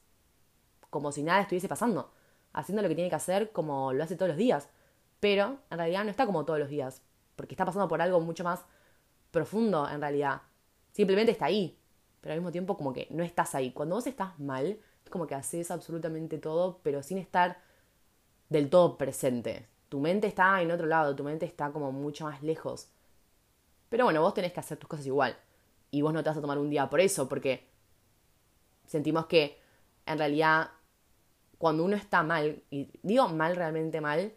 como 0.90 1.12
si 1.12 1.24
nada 1.24 1.42
estuviese 1.42 1.68
pasando, 1.68 2.12
haciendo 2.54 2.82
lo 2.82 2.90
que 2.90 2.96
tiene 2.96 3.10
que 3.10 3.16
hacer 3.16 3.52
como 3.52 3.94
lo 3.94 4.04
hace 4.04 4.16
todos 4.16 4.30
los 4.30 4.38
días. 4.38 4.70
Pero 5.20 5.58
en 5.70 5.78
realidad 5.78 6.04
no 6.04 6.12
está 6.12 6.26
como 6.26 6.46
todos 6.46 6.60
los 6.60 6.70
días, 6.70 7.02
porque 7.36 7.54
está 7.54 7.66
pasando 7.66 7.88
por 7.88 8.02
algo 8.02 8.20
mucho 8.20 8.44
más 8.44 8.66
profundo 9.32 9.90
en 9.90 10.02
realidad. 10.02 10.42
Simplemente 10.92 11.32
está 11.32 11.46
ahí, 11.46 11.78
pero 12.22 12.34
al 12.34 12.40
mismo 12.40 12.52
tiempo 12.52 12.78
como 12.78 12.94
que 12.94 13.08
no 13.10 13.24
estás 13.24 13.56
ahí. 13.56 13.72
Cuando 13.72 13.96
vos 13.96 14.08
estás 14.08 14.40
mal, 14.40 14.80
como 15.10 15.28
que 15.28 15.36
haces 15.36 15.72
absolutamente 15.72 16.38
todo, 16.38 16.80
pero 16.84 17.02
sin 17.04 17.18
estar 17.18 17.60
del 18.50 18.70
todo 18.70 18.98
presente. 18.98 19.68
Tu 19.90 20.00
mente 20.00 20.28
está 20.28 20.62
en 20.62 20.72
otro 20.72 20.86
lado, 20.86 21.16
tu 21.16 21.24
mente 21.24 21.46
está 21.46 21.72
como 21.72 21.92
mucho 21.92 22.26
más 22.26 22.44
lejos. 22.44 22.90
Pero 23.90 24.04
bueno, 24.04 24.22
vos 24.22 24.34
tenés 24.34 24.52
que 24.52 24.60
hacer 24.60 24.78
tus 24.78 24.90
cosas 24.90 25.06
igual. 25.06 25.38
Y 25.98 26.02
vos 26.04 26.14
no 26.14 26.22
te 26.22 26.30
vas 26.30 26.38
a 26.38 26.42
tomar 26.42 26.60
un 26.60 26.70
día 26.70 26.90
por 26.92 27.00
eso, 27.02 27.28
porque 27.28 27.68
sentimos 28.86 29.26
que 29.26 29.60
en 30.06 30.20
realidad 30.20 30.70
cuando 31.58 31.84
uno 31.84 31.96
está 31.96 32.22
mal, 32.22 32.62
y 32.70 32.92
digo 33.02 33.28
mal 33.30 33.56
realmente 33.56 34.00
mal, 34.00 34.32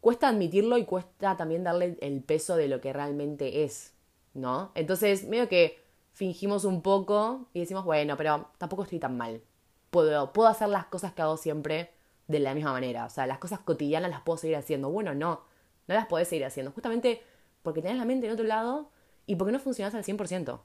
cuesta 0.00 0.26
admitirlo 0.26 0.78
y 0.78 0.84
cuesta 0.84 1.36
también 1.36 1.62
darle 1.62 1.96
el 2.00 2.24
peso 2.24 2.56
de 2.56 2.66
lo 2.66 2.80
que 2.80 2.92
realmente 2.92 3.62
es, 3.62 3.94
¿no? 4.34 4.72
Entonces, 4.74 5.28
medio 5.28 5.48
que 5.48 5.80
fingimos 6.12 6.64
un 6.64 6.82
poco 6.82 7.46
y 7.52 7.60
decimos, 7.60 7.84
bueno, 7.84 8.16
pero 8.16 8.48
tampoco 8.58 8.82
estoy 8.82 8.98
tan 8.98 9.16
mal. 9.16 9.42
Puedo, 9.90 10.32
puedo 10.32 10.48
hacer 10.48 10.70
las 10.70 10.86
cosas 10.86 11.12
que 11.12 11.22
hago 11.22 11.36
siempre 11.36 11.92
de 12.26 12.40
la 12.40 12.52
misma 12.52 12.72
manera. 12.72 13.04
O 13.04 13.10
sea, 13.10 13.28
las 13.28 13.38
cosas 13.38 13.60
cotidianas 13.60 14.10
las 14.10 14.22
puedo 14.22 14.38
seguir 14.38 14.56
haciendo. 14.56 14.90
Bueno, 14.90 15.14
no, 15.14 15.42
no 15.86 15.94
las 15.94 16.06
podés 16.06 16.26
seguir 16.26 16.46
haciendo. 16.46 16.72
Justamente 16.72 17.22
porque 17.62 17.80
tenés 17.80 17.98
la 17.98 18.04
mente 18.04 18.26
en 18.26 18.32
otro 18.32 18.44
lado 18.44 18.90
y 19.32 19.34
porque 19.34 19.52
no 19.52 19.58
funcionás 19.58 19.94
al 19.94 20.04
100%. 20.04 20.60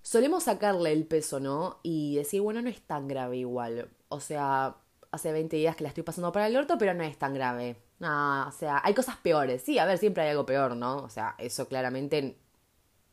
Solemos 0.00 0.44
sacarle 0.44 0.92
el 0.94 1.06
peso, 1.06 1.40
¿no? 1.40 1.78
Y 1.82 2.16
decir, 2.16 2.40
bueno, 2.40 2.62
no 2.62 2.70
es 2.70 2.80
tan 2.80 3.06
grave 3.06 3.36
igual. 3.36 3.90
O 4.08 4.18
sea, 4.18 4.78
hace 5.10 5.30
20 5.30 5.58
días 5.58 5.76
que 5.76 5.82
la 5.84 5.88
estoy 5.88 6.02
pasando 6.02 6.32
para 6.32 6.46
el 6.46 6.56
orto, 6.56 6.78
pero 6.78 6.94
no 6.94 7.02
es 7.02 7.18
tan 7.18 7.34
grave. 7.34 7.76
No, 7.98 8.48
o 8.48 8.50
sea, 8.50 8.80
hay 8.82 8.94
cosas 8.94 9.18
peores. 9.18 9.60
Sí, 9.60 9.78
a 9.78 9.84
ver, 9.84 9.98
siempre 9.98 10.22
hay 10.22 10.30
algo 10.30 10.46
peor, 10.46 10.74
¿no? 10.74 11.02
O 11.02 11.10
sea, 11.10 11.34
eso 11.36 11.68
claramente 11.68 12.38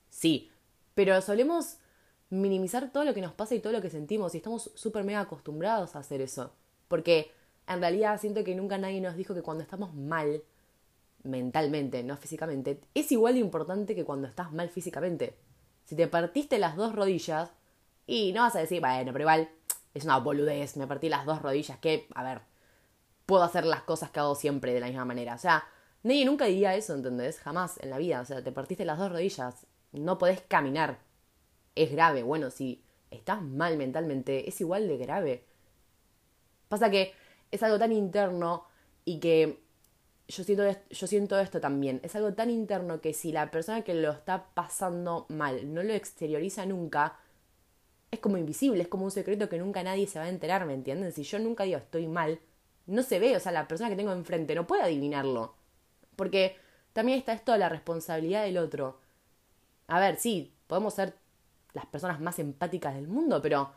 sí. 0.08 0.50
Pero 0.96 1.22
solemos 1.22 1.80
minimizar 2.30 2.90
todo 2.94 3.04
lo 3.04 3.14
que 3.14 3.20
nos 3.22 3.34
pasa 3.34 3.56
y 3.56 3.60
todo 3.60 3.74
lo 3.74 3.82
que 3.82 3.90
sentimos 3.90 4.34
y 4.34 4.38
estamos 4.38 4.72
súper 4.76 5.04
mega 5.04 5.20
acostumbrados 5.20 5.98
a 5.98 6.00
hacer 6.00 6.22
eso. 6.22 6.54
Porque 6.88 7.34
en 7.68 7.82
realidad 7.82 8.18
siento 8.18 8.46
que 8.46 8.56
nunca 8.56 8.78
nadie 8.78 9.02
nos 9.02 9.18
dijo 9.18 9.34
que 9.34 9.42
cuando 9.42 9.62
estamos 9.62 9.94
mal 9.94 10.42
mentalmente, 11.24 12.04
no 12.04 12.18
físicamente, 12.18 12.82
es 12.94 13.12
igual 13.12 13.34
de 13.36 13.40
importante 13.42 13.96
que 13.96 14.06
cuando 14.06 14.28
estás 14.28 14.52
mal 14.52 14.70
físicamente. 14.70 15.36
Si 15.86 15.96
te 15.96 16.08
partiste 16.08 16.60
las 16.60 16.76
dos 16.76 16.94
rodillas 16.94 17.52
y 18.06 18.32
no 18.34 18.42
vas 18.42 18.56
a 18.56 18.60
decir, 18.60 18.80
bueno, 18.80 19.12
pero 19.12 19.24
igual 19.24 19.50
es 19.94 20.06
una 20.06 20.18
boludez, 20.18 20.78
me 20.78 20.88
partí 20.88 21.10
las 21.10 21.26
dos 21.26 21.42
rodillas, 21.42 21.78
que, 21.80 22.08
a 22.14 22.24
ver, 22.24 22.42
puedo 23.26 23.44
hacer 23.44 23.66
las 23.66 23.84
cosas 23.84 24.10
que 24.10 24.20
hago 24.20 24.34
siempre 24.34 24.74
de 24.74 24.80
la 24.80 24.88
misma 24.88 25.06
manera. 25.06 25.36
O 25.36 25.38
sea, 25.38 25.64
nadie 26.04 26.26
nunca 26.26 26.46
diría 26.46 26.76
eso, 26.76 26.96
¿entendés? 26.96 27.40
Jamás 27.40 27.80
en 27.80 27.92
la 27.92 28.00
vida. 28.00 28.22
O 28.22 28.26
sea, 28.26 28.44
te 28.44 28.52
partiste 28.52 28.86
las 28.86 28.98
dos 28.98 29.12
rodillas, 29.12 29.68
no 29.92 30.18
podés 30.18 30.42
caminar. 30.42 30.98
Es 31.76 31.92
grave. 31.92 32.24
Bueno, 32.24 32.50
si 32.50 32.84
estás 33.12 33.42
mal 33.42 33.78
mentalmente, 33.78 34.50
es 34.50 34.60
igual 34.62 34.88
de 34.88 34.98
grave. 34.98 35.46
Pasa 36.70 36.90
que 36.90 37.14
es 37.52 37.62
algo 37.62 37.78
tan 37.78 37.92
interno 37.92 38.66
y 39.06 39.20
que 39.20 39.62
yo 40.30 40.44
siento, 40.44 40.64
yo 40.90 41.08
siento 41.08 41.40
esto 41.40 41.60
también. 41.60 42.00
Es 42.04 42.16
algo 42.16 42.34
tan 42.34 42.52
interno 42.52 43.02
que 43.02 43.14
si 43.14 43.32
la 43.32 43.50
persona 43.50 43.82
que 43.82 43.96
lo 43.96 44.12
está 44.12 44.46
pasando 44.54 45.26
mal 45.30 45.74
no 45.74 45.82
lo 45.82 45.94
exterioriza 45.94 46.66
nunca, 46.68 47.18
es 48.12 48.20
como 48.20 48.38
invisible, 48.38 48.84
es 48.84 48.88
como 48.88 49.06
un 49.06 49.12
secreto 49.12 49.50
que 49.50 49.58
nunca 49.58 49.84
nadie 49.84 50.08
se 50.08 50.20
va 50.20 50.26
a 50.26 50.30
enterar, 50.30 50.66
¿me 50.66 50.74
entienden? 50.76 51.12
Si 51.12 51.24
yo 51.24 51.40
nunca 51.40 51.64
digo 51.64 51.80
estoy 51.80 52.08
mal, 52.08 52.40
no 52.86 53.02
se 53.02 53.20
ve, 53.20 53.36
o 53.36 53.40
sea, 53.40 53.52
la 53.52 53.68
persona 53.68 53.90
que 53.90 53.96
tengo 53.96 54.14
enfrente 54.14 54.54
no 54.54 54.68
puede 54.68 54.84
adivinarlo. 54.84 55.56
Porque 56.16 56.56
también 56.94 57.18
está 57.18 57.34
esto 57.34 57.52
de 57.52 57.60
la 57.60 57.70
responsabilidad 57.70 58.44
del 58.44 58.58
otro. 58.60 59.00
A 59.88 60.00
ver, 60.00 60.18
sí, 60.18 60.54
podemos 60.68 60.94
ser 60.94 61.16
las 61.74 61.88
personas 61.88 62.20
más 62.20 62.38
empáticas 62.38 62.94
del 62.94 63.08
mundo, 63.08 63.42
pero 63.42 63.72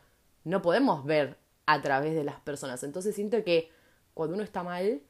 no 0.45 0.61
podemos 0.61 1.05
ver 1.05 1.39
a 1.65 1.81
través 1.81 2.15
de 2.15 2.25
las 2.25 2.41
personas. 2.41 2.83
Entonces 2.83 3.15
siento 3.15 3.43
que 3.43 3.71
cuando 4.13 4.35
uno 4.35 4.45
está 4.45 4.63
mal, 4.63 5.01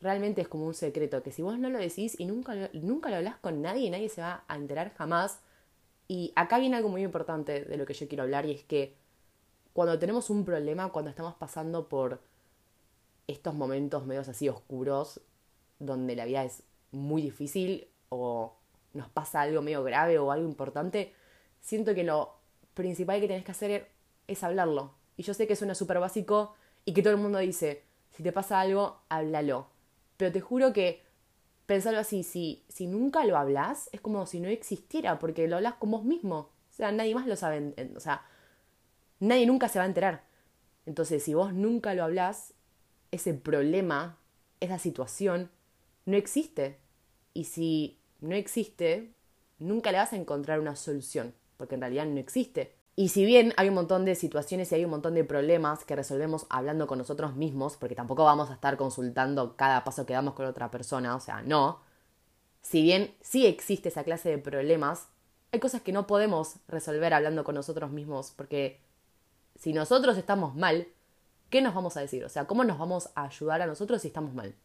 realmente 0.00 0.40
es 0.40 0.48
como 0.48 0.66
un 0.66 0.74
secreto, 0.74 1.22
que 1.22 1.32
si 1.32 1.42
vos 1.42 1.58
no 1.58 1.70
lo 1.70 1.78
decís 1.78 2.18
y 2.18 2.26
nunca, 2.26 2.70
nunca 2.72 3.10
lo 3.10 3.16
hablas 3.16 3.36
con 3.36 3.62
nadie, 3.62 3.90
nadie 3.90 4.08
se 4.08 4.20
va 4.20 4.44
a 4.48 4.56
enterar 4.56 4.94
jamás. 4.94 5.40
Y 6.06 6.32
acá 6.36 6.58
viene 6.58 6.76
algo 6.76 6.88
muy 6.88 7.02
importante 7.02 7.64
de 7.64 7.76
lo 7.76 7.84
que 7.84 7.94
yo 7.94 8.08
quiero 8.08 8.24
hablar 8.24 8.46
y 8.46 8.52
es 8.52 8.64
que 8.64 8.94
cuando 9.72 9.98
tenemos 9.98 10.30
un 10.30 10.44
problema, 10.44 10.90
cuando 10.90 11.10
estamos 11.10 11.34
pasando 11.34 11.88
por 11.88 12.20
estos 13.26 13.54
momentos 13.54 14.06
medios 14.06 14.28
así 14.28 14.48
oscuros, 14.48 15.20
donde 15.78 16.16
la 16.16 16.24
vida 16.24 16.44
es 16.44 16.62
muy 16.90 17.22
difícil 17.22 17.88
o 18.08 18.56
nos 18.94 19.08
pasa 19.10 19.42
algo 19.42 19.62
medio 19.62 19.84
grave 19.84 20.18
o 20.18 20.32
algo 20.32 20.48
importante, 20.48 21.14
siento 21.60 21.94
que 21.94 22.04
lo 22.04 22.34
principal 22.74 23.20
que 23.20 23.28
tenés 23.28 23.44
que 23.44 23.52
hacer 23.52 23.88
es 24.26 24.42
hablarlo. 24.42 24.94
Y 25.16 25.22
yo 25.22 25.34
sé 25.34 25.46
que 25.46 25.56
suena 25.56 25.74
súper 25.74 25.98
básico 25.98 26.54
y 26.84 26.94
que 26.94 27.02
todo 27.02 27.12
el 27.12 27.20
mundo 27.20 27.38
dice, 27.38 27.84
si 28.10 28.22
te 28.22 28.32
pasa 28.32 28.60
algo, 28.60 29.00
háblalo. 29.08 29.68
Pero 30.18 30.32
te 30.32 30.42
juro 30.42 30.74
que 30.74 31.02
pensarlo 31.64 32.00
así, 32.00 32.22
si, 32.22 32.64
si 32.68 32.86
nunca 32.86 33.24
lo 33.24 33.38
hablas, 33.38 33.88
es 33.92 34.00
como 34.02 34.26
si 34.26 34.40
no 34.40 34.48
existiera, 34.48 35.18
porque 35.18 35.48
lo 35.48 35.56
hablas 35.56 35.74
con 35.74 35.90
vos 35.90 36.04
mismo. 36.04 36.50
O 36.70 36.72
sea, 36.72 36.92
nadie 36.92 37.14
más 37.14 37.26
lo 37.26 37.36
sabe. 37.36 37.74
O 37.96 38.00
sea, 38.00 38.22
nadie 39.20 39.46
nunca 39.46 39.68
se 39.68 39.78
va 39.78 39.84
a 39.84 39.88
enterar. 39.88 40.24
Entonces, 40.86 41.22
si 41.22 41.34
vos 41.34 41.54
nunca 41.54 41.94
lo 41.94 42.04
hablas, 42.04 42.52
ese 43.10 43.32
problema, 43.32 44.18
esa 44.60 44.78
situación, 44.78 45.50
no 46.04 46.16
existe. 46.16 46.78
Y 47.32 47.44
si 47.44 48.00
no 48.20 48.34
existe, 48.34 49.12
nunca 49.58 49.92
le 49.92 49.98
vas 49.98 50.12
a 50.12 50.16
encontrar 50.16 50.58
una 50.58 50.74
solución, 50.74 51.34
porque 51.56 51.76
en 51.76 51.82
realidad 51.82 52.06
no 52.06 52.18
existe. 52.18 52.74
Y 52.98 53.10
si 53.10 53.24
bien 53.24 53.54
hay 53.56 53.68
un 53.68 53.76
montón 53.76 54.04
de 54.04 54.16
situaciones 54.16 54.72
y 54.72 54.74
hay 54.74 54.84
un 54.84 54.90
montón 54.90 55.14
de 55.14 55.22
problemas 55.22 55.84
que 55.84 55.94
resolvemos 55.94 56.46
hablando 56.50 56.88
con 56.88 56.98
nosotros 56.98 57.36
mismos, 57.36 57.76
porque 57.76 57.94
tampoco 57.94 58.24
vamos 58.24 58.50
a 58.50 58.54
estar 58.54 58.76
consultando 58.76 59.54
cada 59.54 59.84
paso 59.84 60.04
que 60.04 60.14
damos 60.14 60.34
con 60.34 60.46
otra 60.46 60.72
persona, 60.72 61.14
o 61.14 61.20
sea, 61.20 61.40
no. 61.42 61.78
Si 62.60 62.82
bien 62.82 63.14
sí 63.20 63.46
existe 63.46 63.90
esa 63.90 64.02
clase 64.02 64.30
de 64.30 64.38
problemas, 64.38 65.06
hay 65.52 65.60
cosas 65.60 65.82
que 65.82 65.92
no 65.92 66.08
podemos 66.08 66.56
resolver 66.66 67.14
hablando 67.14 67.44
con 67.44 67.54
nosotros 67.54 67.92
mismos, 67.92 68.32
porque 68.34 68.80
si 69.54 69.72
nosotros 69.72 70.18
estamos 70.18 70.56
mal, 70.56 70.88
¿qué 71.50 71.62
nos 71.62 71.76
vamos 71.76 71.96
a 71.96 72.00
decir? 72.00 72.24
O 72.24 72.28
sea, 72.28 72.48
¿cómo 72.48 72.64
nos 72.64 72.80
vamos 72.80 73.10
a 73.14 73.26
ayudar 73.26 73.62
a 73.62 73.68
nosotros 73.68 74.02
si 74.02 74.08
estamos 74.08 74.34
mal? 74.34 74.56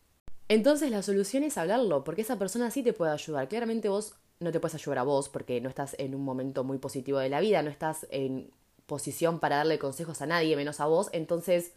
Entonces 0.48 0.90
la 0.90 1.04
solución 1.04 1.44
es 1.44 1.60
hablarlo, 1.60 2.04
porque 2.04 2.24
esa 2.24 2.40
persona 2.40 2.72
sí 2.72 2.82
te 2.82 2.94
puede 2.94 3.12
ayudar. 3.12 3.48
Claramente 3.48 3.90
vos 3.90 4.16
no 4.44 4.52
te 4.52 4.60
puedes 4.60 4.76
ayudar 4.76 5.00
a 5.00 5.04
vos 5.04 5.30
porque 5.30 5.62
no 5.62 5.70
estás 5.70 5.96
en 5.98 6.16
un 6.16 6.24
momento 6.24 6.64
muy 6.64 6.78
positivo 6.78 7.20
de 7.20 7.30
la 7.30 7.40
vida, 7.40 7.62
no 7.64 7.70
estás 7.70 8.08
en 8.12 8.52
posición 8.86 9.40
para 9.40 9.58
darle 9.58 9.80
consejos 9.80 10.22
a 10.22 10.26
nadie 10.26 10.56
menos 10.56 10.80
a 10.80 10.86
vos, 10.86 11.10
entonces 11.14 11.74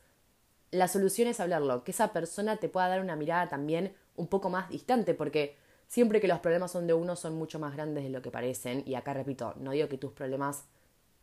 la 0.70 0.88
solución 0.88 1.28
es 1.28 1.40
hablarlo, 1.40 1.84
que 1.84 1.92
esa 1.92 2.12
persona 2.12 2.56
te 2.56 2.68
pueda 2.68 2.88
dar 2.88 3.00
una 3.00 3.16
mirada 3.16 3.48
también 3.48 3.94
un 4.16 4.26
poco 4.26 4.50
más 4.50 4.68
distante, 4.68 5.14
porque 5.14 5.56
siempre 5.86 6.20
que 6.20 6.28
los 6.28 6.40
problemas 6.40 6.72
son 6.72 6.86
de 6.86 6.94
uno 6.94 7.16
son 7.16 7.34
mucho 7.34 7.58
más 7.58 7.74
grandes 7.74 8.04
de 8.04 8.10
lo 8.10 8.20
que 8.20 8.30
parecen, 8.30 8.82
y 8.86 8.94
acá 8.94 9.14
repito, 9.14 9.54
no 9.56 9.70
digo 9.70 9.88
que 9.88 9.98
tus 9.98 10.12
problemas 10.12 10.64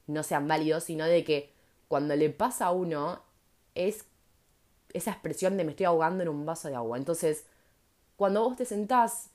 no 0.07 0.23
sean 0.23 0.47
válidos, 0.47 0.85
sino 0.85 1.05
de 1.05 1.23
que 1.23 1.53
cuando 1.87 2.15
le 2.15 2.29
pasa 2.29 2.67
a 2.67 2.71
uno 2.71 3.21
es 3.75 4.05
esa 4.93 5.11
expresión 5.11 5.57
de 5.57 5.63
me 5.63 5.71
estoy 5.71 5.85
ahogando 5.85 6.23
en 6.23 6.29
un 6.29 6.45
vaso 6.45 6.67
de 6.67 6.75
agua. 6.75 6.97
Entonces, 6.97 7.45
cuando 8.15 8.43
vos 8.43 8.55
te 8.55 8.65
sentás 8.65 9.31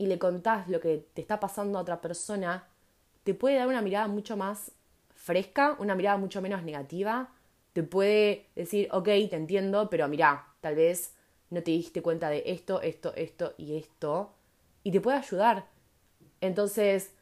y 0.00 0.06
le 0.06 0.18
contás 0.18 0.66
lo 0.66 0.80
que 0.80 1.06
te 1.12 1.20
está 1.20 1.40
pasando 1.40 1.78
a 1.78 1.82
otra 1.82 2.00
persona, 2.00 2.66
te 3.22 3.34
puede 3.34 3.56
dar 3.56 3.68
una 3.68 3.82
mirada 3.82 4.08
mucho 4.08 4.34
más 4.34 4.72
fresca, 5.14 5.76
una 5.78 5.94
mirada 5.94 6.16
mucho 6.16 6.40
menos 6.40 6.62
negativa, 6.62 7.34
te 7.74 7.82
puede 7.82 8.46
decir, 8.56 8.88
ok, 8.92 9.04
te 9.04 9.36
entiendo, 9.36 9.90
pero 9.90 10.08
mira, 10.08 10.46
tal 10.62 10.76
vez 10.76 11.12
no 11.50 11.62
te 11.62 11.72
diste 11.72 12.00
cuenta 12.00 12.30
de 12.30 12.44
esto, 12.46 12.80
esto, 12.80 13.12
esto 13.14 13.52
y 13.58 13.76
esto, 13.76 14.32
y 14.84 14.90
te 14.90 15.02
puede 15.02 15.18
ayudar. 15.18 15.66
Entonces, 16.40 17.12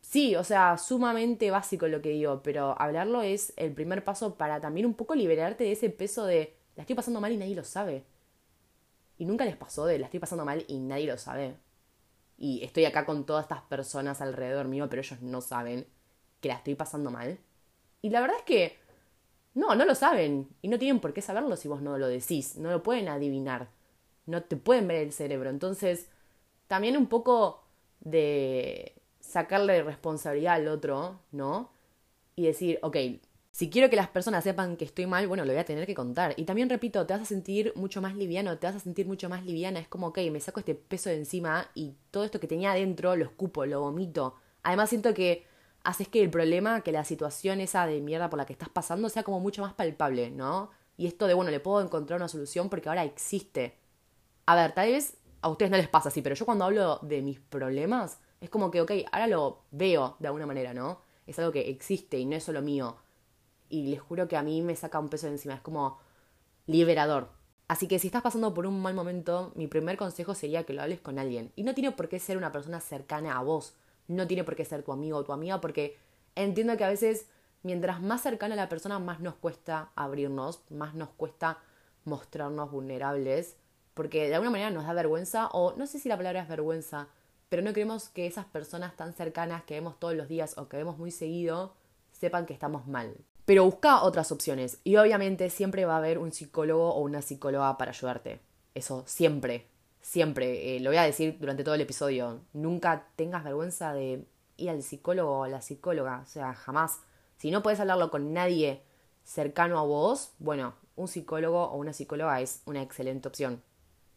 sí, 0.00 0.36
o 0.36 0.44
sea, 0.44 0.78
sumamente 0.78 1.50
básico 1.50 1.88
lo 1.88 2.00
que 2.00 2.10
digo, 2.10 2.40
pero 2.44 2.80
hablarlo 2.80 3.22
es 3.22 3.52
el 3.56 3.72
primer 3.72 4.04
paso 4.04 4.36
para 4.36 4.60
también 4.60 4.86
un 4.86 4.94
poco 4.94 5.16
liberarte 5.16 5.64
de 5.64 5.72
ese 5.72 5.90
peso 5.90 6.24
de 6.24 6.54
la 6.76 6.84
estoy 6.84 6.94
pasando 6.94 7.20
mal 7.20 7.32
y 7.32 7.36
nadie 7.36 7.56
lo 7.56 7.64
sabe. 7.64 8.04
Y 9.18 9.24
nunca 9.24 9.44
les 9.44 9.56
pasó 9.56 9.86
de 9.86 9.98
la 9.98 10.06
estoy 10.06 10.20
pasando 10.20 10.44
mal 10.44 10.64
y 10.68 10.78
nadie 10.78 11.08
lo 11.08 11.18
sabe 11.18 11.56
y 12.40 12.64
estoy 12.64 12.86
acá 12.86 13.04
con 13.04 13.26
todas 13.26 13.44
estas 13.44 13.60
personas 13.60 14.22
alrededor 14.22 14.66
mío, 14.66 14.88
pero 14.88 15.02
ellos 15.02 15.20
no 15.20 15.42
saben 15.42 15.86
que 16.40 16.48
la 16.48 16.54
estoy 16.54 16.74
pasando 16.74 17.10
mal. 17.10 17.38
Y 18.00 18.08
la 18.08 18.22
verdad 18.22 18.38
es 18.38 18.44
que 18.44 18.78
no, 19.54 19.74
no 19.74 19.84
lo 19.84 19.94
saben 19.94 20.48
y 20.62 20.68
no 20.68 20.78
tienen 20.78 21.00
por 21.00 21.12
qué 21.12 21.20
saberlo 21.20 21.54
si 21.56 21.68
vos 21.68 21.82
no 21.82 21.98
lo 21.98 22.08
decís, 22.08 22.56
no 22.56 22.70
lo 22.70 22.82
pueden 22.82 23.08
adivinar, 23.08 23.68
no 24.24 24.42
te 24.42 24.56
pueden 24.56 24.88
ver 24.88 25.02
el 25.02 25.12
cerebro. 25.12 25.50
Entonces, 25.50 26.08
también 26.66 26.96
un 26.96 27.08
poco 27.08 27.62
de 28.00 28.94
sacarle 29.20 29.82
responsabilidad 29.82 30.54
al 30.54 30.68
otro, 30.68 31.20
¿no? 31.32 31.70
Y 32.36 32.46
decir, 32.46 32.78
ok, 32.82 32.96
si 33.52 33.68
quiero 33.68 33.90
que 33.90 33.96
las 33.96 34.08
personas 34.08 34.44
sepan 34.44 34.76
que 34.76 34.84
estoy 34.84 35.06
mal, 35.06 35.26
bueno, 35.26 35.44
lo 35.44 35.52
voy 35.52 35.60
a 35.60 35.64
tener 35.64 35.84
que 35.86 35.94
contar. 35.94 36.34
Y 36.36 36.44
también 36.44 36.70
repito, 36.70 37.04
te 37.06 37.12
vas 37.12 37.22
a 37.22 37.26
sentir 37.26 37.72
mucho 37.74 38.00
más 38.00 38.14
liviano, 38.14 38.56
te 38.58 38.66
vas 38.66 38.76
a 38.76 38.80
sentir 38.80 39.06
mucho 39.06 39.28
más 39.28 39.44
liviana. 39.44 39.80
Es 39.80 39.88
como, 39.88 40.08
ok, 40.08 40.18
me 40.30 40.40
saco 40.40 40.60
este 40.60 40.74
peso 40.74 41.10
de 41.10 41.16
encima 41.16 41.68
y 41.74 41.94
todo 42.10 42.24
esto 42.24 42.38
que 42.38 42.46
tenía 42.46 42.72
adentro 42.72 43.16
lo 43.16 43.24
escupo, 43.24 43.66
lo 43.66 43.80
vomito. 43.80 44.36
Además 44.62 44.88
siento 44.90 45.14
que 45.14 45.46
haces 45.82 46.08
que 46.08 46.22
el 46.22 46.30
problema, 46.30 46.82
que 46.82 46.92
la 46.92 47.04
situación 47.04 47.60
esa 47.60 47.86
de 47.86 48.00
mierda 48.00 48.30
por 48.30 48.38
la 48.38 48.46
que 48.46 48.52
estás 48.52 48.68
pasando 48.68 49.08
sea 49.08 49.24
como 49.24 49.40
mucho 49.40 49.62
más 49.62 49.74
palpable, 49.74 50.30
¿no? 50.30 50.70
Y 50.96 51.06
esto 51.06 51.26
de, 51.26 51.34
bueno, 51.34 51.50
le 51.50 51.60
puedo 51.60 51.80
encontrar 51.80 52.18
una 52.20 52.28
solución 52.28 52.68
porque 52.68 52.88
ahora 52.88 53.04
existe. 53.04 53.76
A 54.46 54.54
ver, 54.54 54.72
tal 54.72 54.92
vez 54.92 55.16
a 55.42 55.48
ustedes 55.48 55.70
no 55.70 55.76
les 55.76 55.88
pasa 55.88 56.10
así, 56.10 56.22
pero 56.22 56.36
yo 56.36 56.44
cuando 56.44 56.64
hablo 56.66 56.98
de 57.02 57.22
mis 57.22 57.40
problemas, 57.40 58.20
es 58.40 58.50
como 58.50 58.70
que, 58.70 58.80
ok, 58.80 58.92
ahora 59.10 59.26
lo 59.26 59.62
veo 59.70 60.16
de 60.20 60.28
alguna 60.28 60.46
manera, 60.46 60.72
¿no? 60.72 61.02
Es 61.26 61.38
algo 61.38 61.52
que 61.52 61.68
existe 61.70 62.18
y 62.18 62.26
no 62.26 62.36
es 62.36 62.44
solo 62.44 62.62
mío 62.62 62.96
y 63.70 63.88
les 63.88 64.00
juro 64.00 64.28
que 64.28 64.36
a 64.36 64.42
mí 64.42 64.60
me 64.60 64.76
saca 64.76 64.98
un 64.98 65.08
peso 65.08 65.26
de 65.26 65.32
encima, 65.32 65.54
es 65.54 65.60
como 65.60 65.98
liberador. 66.66 67.28
Así 67.68 67.86
que 67.86 67.98
si 67.98 68.08
estás 68.08 68.22
pasando 68.22 68.52
por 68.52 68.66
un 68.66 68.82
mal 68.82 68.94
momento, 68.94 69.52
mi 69.54 69.68
primer 69.68 69.96
consejo 69.96 70.34
sería 70.34 70.64
que 70.64 70.72
lo 70.72 70.82
hables 70.82 71.00
con 71.00 71.18
alguien. 71.18 71.52
Y 71.54 71.62
no 71.62 71.72
tiene 71.72 71.92
por 71.92 72.08
qué 72.08 72.18
ser 72.18 72.36
una 72.36 72.52
persona 72.52 72.80
cercana 72.80 73.38
a 73.38 73.42
vos. 73.42 73.76
no 74.08 74.26
tiene 74.26 74.42
por 74.42 74.56
qué 74.56 74.64
ser 74.64 74.82
tu 74.82 74.90
amigo 74.92 75.18
o 75.18 75.24
tu 75.24 75.32
amiga, 75.32 75.60
porque 75.60 75.96
entiendo 76.34 76.76
que 76.76 76.82
a 76.82 76.88
veces 76.88 77.28
mientras 77.62 78.02
más 78.02 78.22
cercana 78.22 78.54
a 78.54 78.56
la 78.56 78.68
persona, 78.68 78.98
más 78.98 79.20
nos 79.20 79.34
cuesta 79.34 79.92
abrirnos, 79.94 80.62
más 80.70 80.94
nos 80.94 81.10
cuesta 81.10 81.58
mostrarnos 82.04 82.70
vulnerables, 82.72 83.56
porque 83.94 84.28
de 84.28 84.34
alguna 84.34 84.50
manera 84.50 84.70
nos 84.70 84.84
da 84.84 84.92
vergüenza, 84.94 85.48
o 85.52 85.74
no 85.76 85.86
sé 85.86 85.98
si 85.98 86.08
la 86.08 86.16
palabra 86.16 86.42
es 86.42 86.48
vergüenza, 86.48 87.08
pero 87.48 87.62
no 87.62 87.72
queremos 87.72 88.08
que 88.08 88.26
esas 88.26 88.46
personas 88.46 88.96
tan 88.96 89.12
cercanas 89.12 89.64
que 89.64 89.74
vemos 89.74 89.98
todos 89.98 90.14
los 90.14 90.28
días 90.28 90.56
o 90.58 90.68
que 90.68 90.76
vemos 90.76 90.98
muy 90.98 91.10
seguido 91.10 91.74
sepan 92.12 92.46
que 92.46 92.52
estamos 92.52 92.86
mal. 92.86 93.16
Pero 93.44 93.64
busca 93.64 94.02
otras 94.02 94.32
opciones 94.32 94.78
y 94.84 94.96
obviamente 94.96 95.50
siempre 95.50 95.84
va 95.84 95.94
a 95.94 95.98
haber 95.98 96.18
un 96.18 96.32
psicólogo 96.32 96.94
o 96.94 97.00
una 97.00 97.22
psicóloga 97.22 97.76
para 97.78 97.90
ayudarte. 97.90 98.40
Eso 98.74 99.02
siempre, 99.06 99.66
siempre. 100.00 100.76
Eh, 100.76 100.80
lo 100.80 100.90
voy 100.90 100.98
a 100.98 101.02
decir 101.02 101.36
durante 101.40 101.64
todo 101.64 101.74
el 101.74 101.80
episodio. 101.80 102.40
Nunca 102.52 103.08
tengas 103.16 103.44
vergüenza 103.44 103.92
de 103.92 104.24
ir 104.56 104.70
al 104.70 104.82
psicólogo 104.82 105.40
o 105.40 105.44
a 105.44 105.48
la 105.48 105.62
psicóloga. 105.62 106.20
O 106.22 106.26
sea, 106.26 106.54
jamás. 106.54 107.00
Si 107.38 107.50
no 107.50 107.62
puedes 107.62 107.80
hablarlo 107.80 108.10
con 108.10 108.32
nadie 108.32 108.82
cercano 109.24 109.78
a 109.78 109.82
vos, 109.82 110.32
bueno, 110.38 110.74
un 110.96 111.08
psicólogo 111.08 111.64
o 111.64 111.76
una 111.76 111.92
psicóloga 111.92 112.40
es 112.40 112.62
una 112.66 112.82
excelente 112.82 113.28
opción. 113.28 113.62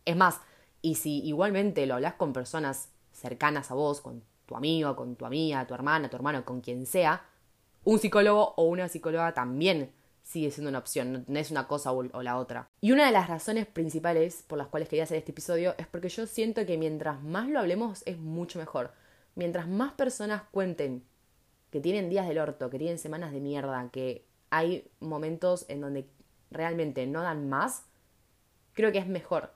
Es 0.06 0.15
más, 0.15 0.42
y 0.82 0.96
si 0.96 1.20
igualmente 1.25 1.86
lo 1.86 1.96
hablas 1.96 2.15
con 2.15 2.34
personas 2.34 2.89
cercanas 3.13 3.72
a 3.72 3.75
vos, 3.75 4.01
con 4.01 4.24
tu 4.46 4.56
amigo, 4.56 4.96
con 4.96 5.15
tu 5.15 5.25
amiga, 5.25 5.65
tu 5.65 5.74
hermana, 5.74 6.10
tu 6.10 6.18
hermano, 6.18 6.44
con 6.44 6.62
quien 6.62 6.86
sea, 6.86 7.25
un 7.84 8.00
psicólogo 8.00 8.54
o 8.58 8.63
una 8.66 8.88
psicóloga 8.88 9.34
también 9.34 9.92
sigue 10.24 10.52
siendo 10.52 10.70
una 10.70 10.80
opción, 10.80 11.25
no 11.28 11.40
es 11.40 11.52
una 11.52 11.68
cosa 11.68 11.92
o, 11.92 12.24
la 12.24 12.38
otra. 12.38 12.70
Y 12.82 12.92
una 12.92 13.06
de 13.06 13.12
las 13.12 13.28
razones 13.28 13.68
principales 13.68 14.44
por 14.48 14.58
las 14.58 14.68
cuales 14.68 14.90
quería 14.90 15.04
hacer 15.04 15.18
este 15.18 15.32
episodio 15.32 15.75
es 15.78 15.86
porque 15.88 16.10
yo 16.10 16.25
siento 16.25 16.66
que 16.66 16.78
mientras 16.78 17.22
más 17.22 17.50
lo 17.50 17.60
hablemos 17.60 18.04
es 18.06 18.18
mucho 18.18 18.58
mejor. 18.58 18.94
Mientras 19.36 19.68
más 19.68 19.94
personas 19.94 20.44
cuenten 20.52 21.04
que 21.72 21.82
tienen 21.82 22.10
días 22.10 22.28
del 22.28 22.40
orto, 22.40 22.70
que 22.70 22.78
tienen 22.78 23.00
semanas 23.00 23.32
de 23.32 23.42
mierda, 23.42 23.90
que 23.92 24.25
hay 24.50 24.90
momentos 25.00 25.66
en 25.68 25.82
donde 25.82 26.08
realmente 26.52 27.06
no 27.06 27.22
dan 27.22 27.50
más, 27.50 27.84
creo 28.74 28.92
que 28.92 29.00
es 29.00 29.08
mejor. 29.08 29.54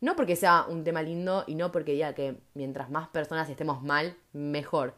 No 0.00 0.16
porque 0.16 0.34
sea 0.34 0.66
un 0.68 0.82
tema 0.82 1.02
lindo 1.02 1.44
y 1.46 1.54
no 1.54 1.70
porque 1.70 1.92
diga 1.92 2.14
que 2.14 2.40
mientras 2.54 2.90
más 2.90 3.08
personas 3.08 3.48
estemos 3.48 3.82
mal, 3.82 4.16
mejor. 4.32 4.94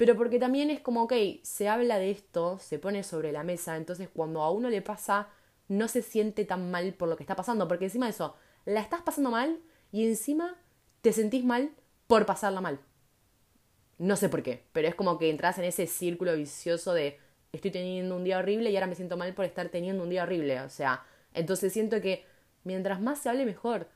Pero 0.00 0.16
porque 0.16 0.38
también 0.38 0.70
es 0.70 0.80
como, 0.80 1.02
ok, 1.02 1.12
se 1.42 1.68
habla 1.68 1.98
de 1.98 2.10
esto, 2.10 2.58
se 2.58 2.78
pone 2.78 3.02
sobre 3.02 3.32
la 3.32 3.44
mesa, 3.44 3.76
entonces 3.76 4.08
cuando 4.08 4.40
a 4.40 4.50
uno 4.50 4.70
le 4.70 4.80
pasa, 4.80 5.28
no 5.68 5.88
se 5.88 6.00
siente 6.00 6.46
tan 6.46 6.70
mal 6.70 6.94
por 6.94 7.06
lo 7.06 7.18
que 7.18 7.22
está 7.22 7.36
pasando, 7.36 7.68
porque 7.68 7.84
encima 7.84 8.06
de 8.06 8.12
eso, 8.12 8.34
la 8.64 8.80
estás 8.80 9.02
pasando 9.02 9.30
mal 9.30 9.60
y 9.92 10.06
encima 10.06 10.56
te 11.02 11.12
sentís 11.12 11.44
mal 11.44 11.72
por 12.06 12.24
pasarla 12.24 12.62
mal. 12.62 12.80
No 13.98 14.16
sé 14.16 14.30
por 14.30 14.42
qué, 14.42 14.64
pero 14.72 14.88
es 14.88 14.94
como 14.94 15.18
que 15.18 15.28
entras 15.28 15.58
en 15.58 15.64
ese 15.64 15.86
círculo 15.86 16.34
vicioso 16.34 16.94
de 16.94 17.18
estoy 17.52 17.70
teniendo 17.70 18.16
un 18.16 18.24
día 18.24 18.38
horrible 18.38 18.70
y 18.70 18.76
ahora 18.76 18.86
me 18.86 18.94
siento 18.94 19.18
mal 19.18 19.34
por 19.34 19.44
estar 19.44 19.68
teniendo 19.68 20.02
un 20.02 20.08
día 20.08 20.22
horrible. 20.22 20.62
O 20.62 20.70
sea, 20.70 21.04
entonces 21.34 21.74
siento 21.74 22.00
que 22.00 22.24
mientras 22.64 23.02
más 23.02 23.18
se 23.18 23.28
hable 23.28 23.44
mejor. 23.44 23.86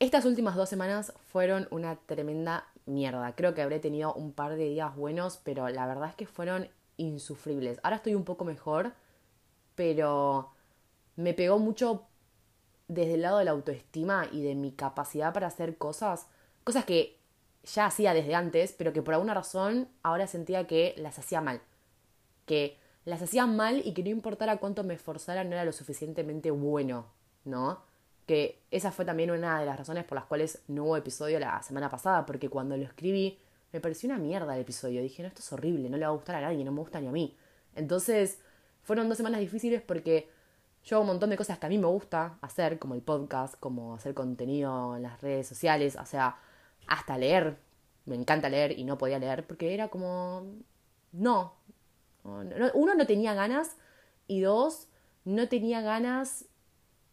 Estas 0.00 0.26
últimas 0.26 0.54
dos 0.54 0.68
semanas 0.68 1.14
fueron 1.32 1.66
una 1.70 1.96
tremenda 1.96 2.69
mierda. 2.86 3.34
Creo 3.34 3.54
que 3.54 3.62
habré 3.62 3.78
tenido 3.80 4.14
un 4.14 4.32
par 4.32 4.56
de 4.56 4.68
días 4.68 4.94
buenos, 4.96 5.38
pero 5.42 5.68
la 5.68 5.86
verdad 5.86 6.10
es 6.10 6.14
que 6.14 6.26
fueron 6.26 6.68
insufribles. 6.96 7.80
Ahora 7.82 7.96
estoy 7.96 8.14
un 8.14 8.24
poco 8.24 8.44
mejor, 8.44 8.92
pero 9.74 10.50
me 11.16 11.34
pegó 11.34 11.58
mucho 11.58 12.06
desde 12.88 13.14
el 13.14 13.22
lado 13.22 13.38
de 13.38 13.44
la 13.44 13.52
autoestima 13.52 14.26
y 14.32 14.42
de 14.42 14.54
mi 14.54 14.72
capacidad 14.72 15.32
para 15.32 15.46
hacer 15.46 15.78
cosas, 15.78 16.26
cosas 16.64 16.84
que 16.84 17.18
ya 17.62 17.86
hacía 17.86 18.14
desde 18.14 18.34
antes, 18.34 18.72
pero 18.72 18.92
que 18.92 19.02
por 19.02 19.14
alguna 19.14 19.34
razón 19.34 19.88
ahora 20.02 20.26
sentía 20.26 20.66
que 20.66 20.94
las 20.96 21.18
hacía 21.18 21.40
mal. 21.40 21.60
Que 22.46 22.78
las 23.04 23.22
hacía 23.22 23.46
mal 23.46 23.82
y 23.84 23.94
que 23.94 24.02
no 24.02 24.10
importara 24.10 24.58
cuánto 24.58 24.84
me 24.84 24.94
esforzara 24.94 25.44
no 25.44 25.52
era 25.52 25.64
lo 25.64 25.72
suficientemente 25.72 26.50
bueno, 26.50 27.06
¿no? 27.44 27.82
Que 28.30 28.62
esa 28.70 28.92
fue 28.92 29.04
también 29.04 29.32
una 29.32 29.58
de 29.58 29.66
las 29.66 29.76
razones 29.76 30.04
por 30.04 30.14
las 30.14 30.24
cuales 30.24 30.62
no 30.68 30.84
hubo 30.84 30.96
episodio 30.96 31.40
la 31.40 31.60
semana 31.64 31.90
pasada, 31.90 32.24
porque 32.26 32.48
cuando 32.48 32.76
lo 32.76 32.84
escribí 32.84 33.36
me 33.72 33.80
pareció 33.80 34.08
una 34.08 34.20
mierda 34.20 34.54
el 34.54 34.60
episodio. 34.60 35.02
Dije, 35.02 35.24
no, 35.24 35.28
esto 35.28 35.40
es 35.40 35.52
horrible, 35.52 35.90
no 35.90 35.96
le 35.96 36.04
va 36.04 36.12
a 36.12 36.14
gustar 36.14 36.36
a 36.36 36.42
nadie, 36.42 36.64
no 36.64 36.70
me 36.70 36.78
gusta 36.78 37.00
ni 37.00 37.08
a 37.08 37.10
mí. 37.10 37.36
Entonces, 37.74 38.38
fueron 38.84 39.08
dos 39.08 39.16
semanas 39.16 39.40
difíciles 39.40 39.82
porque 39.82 40.30
yo 40.84 40.94
hago 40.94 41.02
un 41.02 41.08
montón 41.08 41.30
de 41.30 41.36
cosas 41.36 41.58
que 41.58 41.66
a 41.66 41.68
mí 41.68 41.76
me 41.76 41.88
gusta 41.88 42.38
hacer, 42.40 42.78
como 42.78 42.94
el 42.94 43.02
podcast, 43.02 43.56
como 43.58 43.96
hacer 43.96 44.14
contenido 44.14 44.94
en 44.94 45.02
las 45.02 45.20
redes 45.20 45.48
sociales, 45.48 45.96
o 45.96 46.06
sea, 46.06 46.38
hasta 46.86 47.18
leer. 47.18 47.56
Me 48.04 48.14
encanta 48.14 48.48
leer 48.48 48.78
y 48.78 48.84
no 48.84 48.96
podía 48.96 49.18
leer 49.18 49.44
porque 49.44 49.74
era 49.74 49.88
como... 49.88 50.46
No. 51.10 51.54
Uno, 52.22 52.94
no 52.94 53.06
tenía 53.08 53.34
ganas 53.34 53.74
y 54.28 54.40
dos, 54.40 54.86
no 55.24 55.48
tenía 55.48 55.80
ganas 55.80 56.44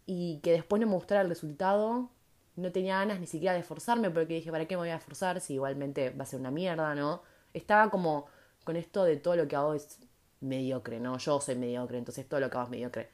y 0.08 0.40
que 0.40 0.54
después 0.54 0.80
no 0.80 0.88
me 0.88 0.94
gustara 0.94 1.22
el 1.22 1.30
resultado, 1.30 2.10
no 2.56 2.72
tenía 2.72 2.98
ganas 2.98 3.20
ni 3.20 3.28
siquiera 3.28 3.54
de 3.54 3.60
esforzarme 3.60 4.10
porque 4.10 4.36
dije, 4.36 4.52
¿para 4.52 4.66
qué 4.66 4.76
me 4.76 4.80
voy 4.80 4.90
a 4.90 4.96
esforzar 4.96 5.40
si 5.42 5.56
igualmente 5.56 6.10
va 6.10 6.24
a 6.24 6.26
ser 6.26 6.40
una 6.40 6.50
mierda, 6.50 6.96
¿no? 6.96 7.22
Estaba 7.54 7.92
como 7.92 8.26
con 8.64 8.78
esto 8.78 9.04
de 9.04 9.18
todo 9.18 9.36
lo 9.36 9.48
que 9.48 9.56
hago 9.56 9.74
es 9.76 10.00
mediocre, 10.40 11.00
¿no? 11.00 11.18
Yo 11.18 11.40
soy 11.42 11.56
mediocre, 11.56 11.98
entonces 11.98 12.28
todo 12.28 12.40
lo 12.40 12.50
que 12.50 12.58
hago 12.58 12.66
es 12.66 12.72
mediocre. 12.72 13.10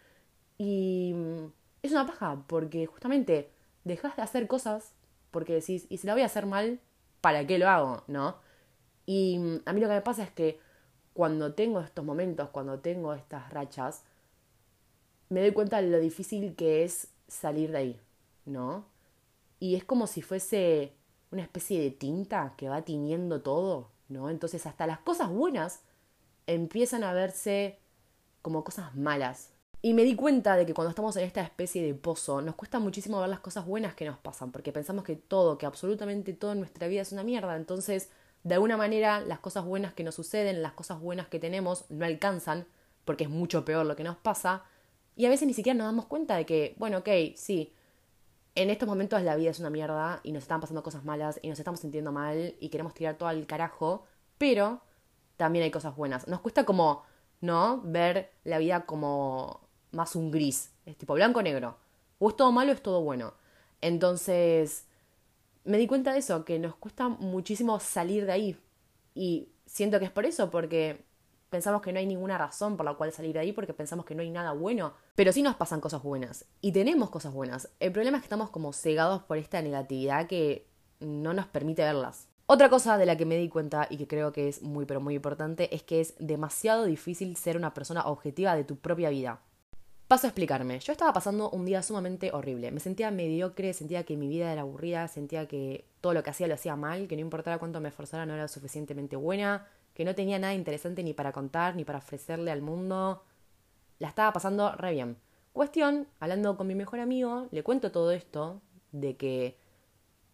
Y 0.57 1.13
mm, 1.15 1.51
es 1.81 1.91
una 1.91 2.05
paja 2.05 2.43
porque 2.47 2.85
justamente 2.85 3.49
dejas 3.83 4.15
de 4.15 4.21
hacer 4.21 4.47
cosas 4.47 4.93
porque 5.31 5.53
decís, 5.53 5.87
y 5.89 5.97
si 5.97 6.07
la 6.07 6.13
voy 6.13 6.21
a 6.21 6.27
hacer 6.27 6.45
mal, 6.45 6.79
¿para 7.19 7.45
qué 7.47 7.57
lo 7.57 7.67
hago, 7.67 8.03
no? 8.07 8.37
Y 9.05 9.39
mm, 9.39 9.61
a 9.65 9.73
mí 9.73 9.81
lo 9.81 9.87
que 9.87 9.95
me 9.95 10.01
pasa 10.01 10.23
es 10.23 10.31
que 10.31 10.59
cuando 11.13 11.53
tengo 11.53 11.81
estos 11.81 12.05
momentos, 12.05 12.49
cuando 12.49 12.79
tengo 12.79 13.13
estas 13.13 13.51
rachas, 13.51 14.03
me 15.33 15.41
doy 15.41 15.51
cuenta 15.51 15.81
de 15.81 15.89
lo 15.89 15.99
difícil 15.99 16.55
que 16.55 16.83
es 16.83 17.07
salir 17.27 17.71
de 17.71 17.77
ahí, 17.77 18.01
¿no? 18.45 18.85
Y 19.59 19.75
es 19.75 19.83
como 19.83 20.07
si 20.07 20.21
fuese 20.21 20.93
una 21.31 21.41
especie 21.41 21.81
de 21.81 21.89
tinta 21.89 22.53
que 22.57 22.69
va 22.69 22.83
tiñendo 22.83 23.41
todo, 23.41 23.89
¿no? 24.09 24.29
Entonces 24.29 24.65
hasta 24.65 24.85
las 24.85 24.99
cosas 24.99 25.29
buenas 25.29 25.81
empiezan 26.45 27.03
a 27.03 27.13
verse 27.13 27.79
como 28.41 28.63
cosas 28.63 28.95
malas. 28.95 29.49
Y 29.81 29.93
me 29.93 30.03
di 30.03 30.15
cuenta 30.15 30.55
de 30.55 30.65
que 30.65 30.73
cuando 30.73 30.91
estamos 30.91 31.15
en 31.17 31.25
esta 31.25 31.41
especie 31.41 31.83
de 31.83 31.93
pozo, 31.93 32.41
nos 32.41 32.55
cuesta 32.55 32.79
muchísimo 32.79 33.19
ver 33.19 33.29
las 33.29 33.39
cosas 33.39 33.65
buenas 33.65 33.95
que 33.95 34.05
nos 34.05 34.17
pasan, 34.17 34.51
porque 34.51 34.71
pensamos 34.71 35.03
que 35.03 35.15
todo, 35.15 35.57
que 35.57 35.65
absolutamente 35.65 36.33
todo 36.33 36.53
en 36.53 36.59
nuestra 36.59 36.87
vida 36.87 37.01
es 37.01 37.11
una 37.11 37.23
mierda. 37.23 37.55
Entonces, 37.57 38.09
de 38.43 38.53
alguna 38.53 38.77
manera, 38.77 39.19
las 39.21 39.39
cosas 39.39 39.65
buenas 39.65 39.93
que 39.93 40.03
nos 40.03 40.15
suceden, 40.15 40.61
las 40.61 40.73
cosas 40.73 41.01
buenas 41.01 41.27
que 41.27 41.39
tenemos, 41.39 41.85
no 41.89 42.05
alcanzan, 42.05 42.65
porque 43.03 43.25
es 43.25 43.29
mucho 43.29 43.65
peor 43.65 43.85
lo 43.85 43.95
que 43.95 44.03
nos 44.03 44.15
pasa, 44.15 44.63
y 45.15 45.25
a 45.25 45.29
veces 45.29 45.47
ni 45.47 45.53
siquiera 45.53 45.77
nos 45.77 45.87
damos 45.87 46.05
cuenta 46.05 46.35
de 46.35 46.45
que, 46.45 46.75
bueno, 46.77 46.99
ok, 46.99 47.09
sí, 47.35 47.73
en 48.55 48.69
estos 48.69 48.87
momentos 48.87 49.21
la 49.21 49.35
vida 49.35 49.51
es 49.51 49.59
una 49.59 49.69
mierda 49.69 50.19
y 50.23 50.31
nos 50.31 50.43
están 50.43 50.61
pasando 50.61 50.83
cosas 50.83 51.03
malas 51.03 51.39
y 51.41 51.49
nos 51.49 51.59
estamos 51.59 51.79
sintiendo 51.79 52.11
mal 52.11 52.55
y 52.59 52.69
queremos 52.69 52.93
tirar 52.93 53.15
todo 53.15 53.29
al 53.29 53.45
carajo, 53.45 54.05
pero 54.37 54.81
también 55.37 55.63
hay 55.63 55.71
cosas 55.71 55.95
buenas. 55.95 56.27
Nos 56.27 56.41
cuesta 56.41 56.65
como, 56.65 57.03
¿no? 57.41 57.81
Ver 57.83 58.31
la 58.43 58.57
vida 58.57 58.85
como 58.85 59.61
más 59.91 60.15
un 60.15 60.31
gris, 60.31 60.71
es 60.85 60.97
tipo 60.97 61.13
blanco 61.13 61.39
o 61.39 61.43
negro. 61.43 61.77
O 62.19 62.29
es 62.29 62.35
todo 62.35 62.51
malo 62.51 62.71
o 62.71 62.75
es 62.75 62.81
todo 62.81 63.01
bueno. 63.01 63.33
Entonces, 63.81 64.85
me 65.63 65.77
di 65.77 65.87
cuenta 65.87 66.13
de 66.13 66.19
eso, 66.19 66.45
que 66.45 66.59
nos 66.59 66.75
cuesta 66.75 67.09
muchísimo 67.09 67.79
salir 67.79 68.25
de 68.25 68.31
ahí. 68.31 68.57
Y 69.15 69.49
siento 69.65 69.99
que 69.99 70.05
es 70.05 70.11
por 70.11 70.25
eso, 70.25 70.49
porque 70.49 71.03
pensamos 71.49 71.81
que 71.81 71.93
no 71.93 71.99
hay 71.99 72.07
ninguna 72.07 72.37
razón 72.37 72.77
por 72.77 72.85
la 72.85 72.95
cual 72.95 73.11
salir 73.11 73.33
de 73.33 73.39
ahí 73.39 73.51
porque 73.51 73.75
pensamos 73.75 74.05
que 74.05 74.15
no 74.15 74.23
hay 74.23 74.31
nada 74.31 74.53
bueno, 74.53 74.93
pero 75.15 75.31
sí 75.31 75.41
nos 75.41 75.55
pasan 75.55 75.81
cosas 75.81 76.01
buenas 76.01 76.45
y 76.61 76.71
tenemos 76.71 77.09
cosas 77.09 77.33
buenas. 77.33 77.69
El 77.79 77.91
problema 77.91 78.17
es 78.17 78.23
que 78.23 78.27
estamos 78.27 78.49
como 78.49 78.73
cegados 78.73 79.23
por 79.23 79.37
esta 79.37 79.61
negatividad 79.61 80.27
que 80.27 80.67
no 80.99 81.33
nos 81.33 81.45
permite 81.47 81.83
verlas. 81.83 82.27
Otra 82.45 82.69
cosa 82.69 82.97
de 82.97 83.05
la 83.05 83.15
que 83.15 83.25
me 83.25 83.37
di 83.37 83.47
cuenta 83.47 83.87
y 83.89 83.97
que 83.97 84.07
creo 84.07 84.33
que 84.33 84.49
es 84.49 84.61
muy 84.61 84.85
pero 84.85 84.99
muy 84.99 85.15
importante 85.15 85.73
es 85.73 85.83
que 85.83 86.01
es 86.01 86.13
demasiado 86.19 86.85
difícil 86.85 87.35
ser 87.37 87.57
una 87.57 87.73
persona 87.73 88.05
objetiva 88.05 88.55
de 88.55 88.63
tu 88.63 88.77
propia 88.77 89.09
vida. 89.09 89.41
Paso 90.07 90.27
a 90.27 90.29
explicarme. 90.29 90.79
Yo 90.79 90.91
estaba 90.91 91.13
pasando 91.13 91.49
un 91.51 91.65
día 91.65 91.81
sumamente 91.81 92.31
horrible. 92.33 92.71
Me 92.71 92.79
sentía 92.79 93.09
mediocre, 93.09 93.73
sentía 93.73 94.03
que 94.03 94.17
mi 94.17 94.27
vida 94.27 94.51
era 94.51 94.61
aburrida, 94.61 95.07
sentía 95.07 95.47
que 95.47 95.87
todo 96.01 96.13
lo 96.13 96.21
que 96.21 96.31
hacía 96.31 96.47
lo 96.47 96.55
hacía 96.55 96.75
mal, 96.75 97.07
que 97.07 97.15
no 97.15 97.21
importara 97.21 97.57
cuánto 97.57 97.79
me 97.79 97.89
esforzara 97.89 98.25
no 98.25 98.33
era 98.33 98.47
suficientemente 98.47 99.15
buena, 99.15 99.65
que 99.93 100.03
no 100.03 100.13
tenía 100.13 100.37
nada 100.37 100.53
interesante 100.53 101.01
ni 101.01 101.13
para 101.13 101.31
contar, 101.31 101.75
ni 101.75 101.85
para 101.85 101.99
ofrecerle 101.99 102.51
al 102.51 102.61
mundo. 102.61 103.23
La 104.03 104.09
estaba 104.09 104.33
pasando 104.33 104.73
re 104.73 104.91
bien. 104.91 105.15
Cuestión, 105.53 106.07
hablando 106.19 106.57
con 106.57 106.67
mi 106.67 106.75
mejor 106.75 106.99
amigo, 106.99 107.47
le 107.51 107.63
cuento 107.63 107.89
todo 107.93 108.11
esto, 108.11 108.61
de 108.91 109.15
que 109.15 109.57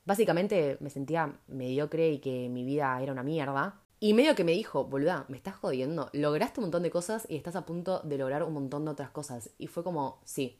básicamente 0.05 0.77
me 0.79 0.89
sentía 0.89 1.37
mediocre 1.45 2.09
y 2.09 2.17
que 2.17 2.49
mi 2.49 2.63
vida 2.63 2.99
era 2.99 3.11
una 3.11 3.21
mierda. 3.21 3.79
Y 3.99 4.15
medio 4.15 4.33
que 4.33 4.43
me 4.43 4.53
dijo, 4.53 4.85
boluda, 4.85 5.25
me 5.27 5.37
estás 5.37 5.55
jodiendo, 5.55 6.09
lograste 6.13 6.59
un 6.59 6.63
montón 6.63 6.81
de 6.81 6.89
cosas 6.89 7.27
y 7.29 7.35
estás 7.35 7.55
a 7.55 7.67
punto 7.67 7.99
de 7.99 8.17
lograr 8.17 8.41
un 8.41 8.53
montón 8.53 8.85
de 8.85 8.89
otras 8.89 9.11
cosas. 9.11 9.51
Y 9.59 9.67
fue 9.67 9.83
como, 9.83 10.19
sí. 10.23 10.57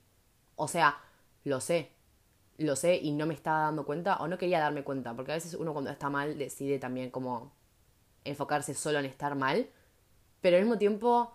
O 0.56 0.68
sea, 0.68 1.00
lo 1.46 1.62
sé, 1.62 1.90
lo 2.60 2.76
sé 2.76 2.98
y 2.98 3.12
no 3.12 3.26
me 3.26 3.34
estaba 3.34 3.62
dando 3.62 3.88
cuenta 3.88 4.18
o 4.18 4.28
no 4.28 4.38
quería 4.38 4.60
darme 4.60 4.84
cuenta, 4.84 5.16
porque 5.16 5.32
a 5.32 5.36
veces 5.36 5.56
uno 5.56 5.74
cuando 5.74 5.90
está 5.90 6.12
mal 6.12 6.38
decide 6.38 6.78
también 6.78 7.10
como 7.10 7.54
enfocarse 8.24 8.76
solo 8.76 9.00
en 9.00 9.06
estar 9.06 9.34
mal, 9.34 9.68
pero 10.42 10.58
al 10.58 10.62
mismo 10.62 10.78
tiempo 10.78 11.34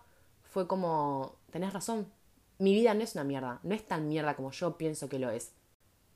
fue 0.55 0.67
como, 0.67 1.35
tenés 1.55 1.71
razón, 1.71 2.11
mi 2.57 2.73
vida 2.73 2.93
no 2.93 3.01
es 3.01 3.15
una 3.15 3.23
mierda, 3.23 3.61
no 3.63 3.73
es 3.73 3.85
tan 3.85 4.09
mierda 4.09 4.35
como 4.35 4.51
yo 4.51 4.77
pienso 4.77 5.07
que 5.07 5.19
lo 5.19 5.29
es. 5.29 5.53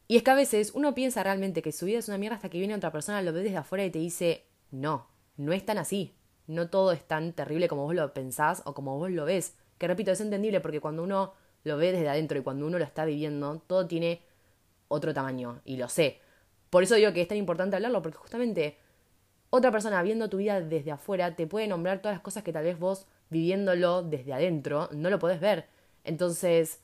Y 0.09 0.17
es 0.17 0.23
que 0.23 0.31
a 0.31 0.35
veces 0.35 0.73
uno 0.75 0.93
piensa 0.93 1.23
realmente 1.23 1.61
que 1.61 1.71
su 1.71 1.85
vida 1.85 1.99
es 1.99 2.09
una 2.09 2.17
mierda 2.17 2.35
hasta 2.35 2.49
que 2.49 2.57
viene 2.57 2.75
otra 2.75 2.91
persona, 2.91 3.21
lo 3.21 3.31
ve 3.31 3.43
desde 3.43 3.55
afuera 3.55 3.85
y 3.85 3.89
te 3.89 3.99
dice, 3.99 4.43
no, 4.69 5.07
no 5.37 5.53
es 5.53 5.65
tan 5.65 5.77
así, 5.77 6.13
no 6.47 6.69
todo 6.69 6.91
es 6.91 7.07
tan 7.07 7.31
terrible 7.31 7.69
como 7.69 7.83
vos 7.83 7.95
lo 7.95 8.13
pensás 8.13 8.63
o 8.65 8.73
como 8.73 8.97
vos 8.97 9.11
lo 9.11 9.23
ves. 9.23 9.55
Que 9.77 9.87
repito, 9.87 10.11
es 10.11 10.19
entendible 10.19 10.59
porque 10.59 10.81
cuando 10.81 11.03
uno 11.03 11.35
lo 11.63 11.77
ve 11.77 11.93
desde 11.93 12.09
adentro 12.09 12.37
y 12.37 12.43
cuando 12.43 12.67
uno 12.67 12.77
lo 12.77 12.83
está 12.83 13.05
viviendo, 13.05 13.63
todo 13.65 13.87
tiene 13.87 14.21
otro 14.89 15.13
tamaño, 15.13 15.61
y 15.63 15.77
lo 15.77 15.87
sé. 15.87 16.19
Por 16.69 16.83
eso 16.83 16.95
digo 16.95 17.13
que 17.13 17.21
es 17.21 17.29
tan 17.29 17.37
importante 17.37 17.77
hablarlo, 17.77 18.01
porque 18.01 18.17
justamente 18.17 18.77
otra 19.51 19.71
persona 19.71 20.03
viendo 20.03 20.29
tu 20.29 20.35
vida 20.35 20.59
desde 20.59 20.91
afuera 20.91 21.37
te 21.37 21.47
puede 21.47 21.67
nombrar 21.67 22.01
todas 22.01 22.15
las 22.15 22.23
cosas 22.23 22.43
que 22.43 22.51
tal 22.51 22.65
vez 22.65 22.77
vos 22.77 23.07
viviéndolo 23.29 24.03
desde 24.03 24.33
adentro 24.33 24.89
no 24.91 25.09
lo 25.09 25.19
podés 25.19 25.39
ver. 25.39 25.67
Entonces, 26.03 26.79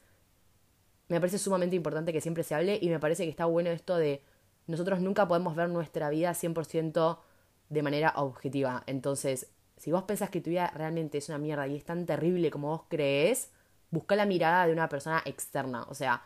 me 1.07 1.19
parece 1.19 1.37
sumamente 1.37 1.75
importante 1.75 2.13
que 2.13 2.21
siempre 2.21 2.43
se 2.43 2.55
hable 2.55 2.79
y 2.81 2.89
me 2.89 2.99
parece 2.99 3.23
que 3.23 3.29
está 3.29 3.45
bueno 3.45 3.69
esto 3.69 3.97
de 3.97 4.21
nosotros 4.67 4.99
nunca 4.99 5.27
podemos 5.27 5.55
ver 5.55 5.69
nuestra 5.69 6.09
vida 6.09 6.31
100% 6.31 7.19
de 7.69 7.83
manera 7.83 8.13
objetiva. 8.15 8.83
Entonces, 8.87 9.47
si 9.77 9.91
vos 9.91 10.03
pensás 10.03 10.29
que 10.29 10.41
tu 10.41 10.49
vida 10.49 10.71
realmente 10.75 11.17
es 11.17 11.29
una 11.29 11.37
mierda 11.37 11.67
y 11.67 11.75
es 11.75 11.85
tan 11.85 12.05
terrible 12.05 12.49
como 12.49 12.69
vos 12.69 12.83
crees, 12.87 13.51
busca 13.91 14.15
la 14.15 14.25
mirada 14.25 14.65
de 14.65 14.73
una 14.73 14.89
persona 14.89 15.21
externa. 15.25 15.85
O 15.89 15.93
sea, 15.93 16.23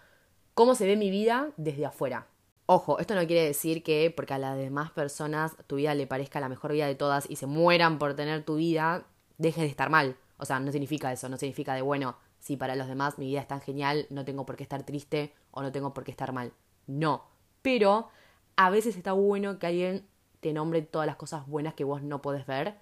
¿cómo 0.53 0.75
se 0.75 0.86
ve 0.86 0.95
mi 0.95 1.10
vida 1.10 1.51
desde 1.58 1.86
afuera? 1.86 2.27
Ojo, 2.65 2.99
esto 2.99 3.15
no 3.15 3.25
quiere 3.25 3.43
decir 3.45 3.84
que 3.84 4.13
porque 4.15 4.36
a 4.36 4.38
las 4.38 4.58
demás 4.58 4.91
personas 4.91 5.55
tu 5.67 5.77
vida 5.77 5.95
le 5.95 6.08
parezca 6.08 6.39
la 6.39 6.49
mejor 6.49 6.71
vida 6.71 6.86
de 6.86 6.95
todas 6.95 7.29
y 7.29 7.36
se 7.36 7.47
mueran 7.47 7.97
por 7.97 8.15
tener 8.15 8.43
tu 8.43 8.55
vida, 8.55 9.05
dejes 9.39 9.63
de 9.63 9.69
estar 9.69 9.89
mal. 9.89 10.15
O 10.38 10.45
sea, 10.45 10.60
no 10.60 10.71
significa 10.71 11.12
eso, 11.12 11.28
no 11.28 11.38
significa 11.38 11.73
de 11.73 11.82
bueno, 11.82 12.15
si 12.39 12.56
para 12.56 12.75
los 12.75 12.88
demás 12.88 13.17
mi 13.17 13.25
vida 13.25 13.41
es 13.41 13.47
tan 13.47 13.62
genial, 13.62 14.06
no 14.12 14.23
tengo 14.23 14.45
por 14.45 14.56
qué 14.56 14.63
estar 14.63 14.84
triste 14.84 15.34
o 15.49 15.63
no 15.63 15.71
tengo 15.71 15.91
por 15.95 16.04
qué 16.04 16.12
estar 16.12 16.32
mal. 16.32 16.54
No. 16.86 17.23
Pero 17.63 18.10
a 18.56 18.69
veces 18.69 18.95
está 18.95 19.13
bueno 19.13 19.58
que 19.58 19.65
alguien 19.65 20.06
te 20.39 20.54
nombre 20.54 20.84
todas 20.84 21.08
las 21.08 21.15
cosas 21.15 21.47
buenas 21.47 21.73
que 21.73 21.84
vos 21.84 22.04
no 22.04 22.21
podés 22.21 22.45
ver 22.45 22.75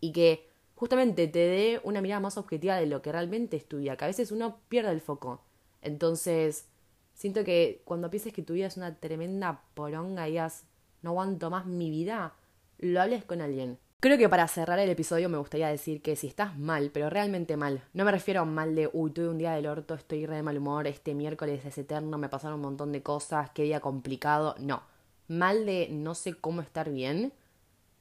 y 0.00 0.12
que 0.12 0.48
justamente 0.76 1.26
te 1.26 1.40
dé 1.40 1.80
una 1.82 2.00
mirada 2.00 2.20
más 2.20 2.38
objetiva 2.38 2.76
de 2.76 2.86
lo 2.86 3.02
que 3.02 3.10
realmente 3.10 3.56
es 3.56 3.66
tu 3.66 3.78
vida, 3.78 3.96
que 3.96 4.04
a 4.04 4.08
veces 4.08 4.30
uno 4.30 4.60
pierde 4.68 4.92
el 4.92 5.00
foco. 5.00 5.42
Entonces, 5.82 6.68
Siento 7.14 7.44
que 7.44 7.80
cuando 7.84 8.10
pienses 8.10 8.32
que 8.32 8.42
tu 8.42 8.54
vida 8.54 8.66
es 8.66 8.76
una 8.76 8.96
tremenda 8.98 9.62
poronga 9.74 10.28
y 10.28 10.32
digas, 10.32 10.64
no 11.02 11.10
aguanto 11.10 11.48
más 11.48 11.64
mi 11.64 11.88
vida, 11.88 12.34
lo 12.78 13.00
hables 13.00 13.24
con 13.24 13.40
alguien. 13.40 13.78
Creo 14.00 14.18
que 14.18 14.28
para 14.28 14.46
cerrar 14.48 14.78
el 14.78 14.90
episodio 14.90 15.30
me 15.30 15.38
gustaría 15.38 15.68
decir 15.68 16.02
que 16.02 16.14
si 16.14 16.26
estás 16.26 16.58
mal, 16.58 16.90
pero 16.92 17.08
realmente 17.08 17.56
mal, 17.56 17.82
no 17.94 18.04
me 18.04 18.10
refiero 18.10 18.42
a 18.42 18.44
mal 18.44 18.74
de, 18.74 18.90
uy, 18.92 19.10
tuve 19.12 19.30
un 19.30 19.38
día 19.38 19.52
del 19.52 19.66
orto, 19.66 19.94
estoy 19.94 20.26
re 20.26 20.36
de 20.36 20.42
mal 20.42 20.58
humor, 20.58 20.86
este 20.86 21.14
miércoles 21.14 21.64
es 21.64 21.78
eterno, 21.78 22.18
me 22.18 22.28
pasaron 22.28 22.56
un 22.56 22.66
montón 22.66 22.92
de 22.92 23.02
cosas, 23.02 23.48
qué 23.54 23.62
día 23.62 23.80
complicado, 23.80 24.56
no. 24.58 24.82
Mal 25.26 25.64
de 25.64 25.88
no 25.90 26.14
sé 26.14 26.34
cómo 26.34 26.60
estar 26.60 26.90
bien. 26.90 27.32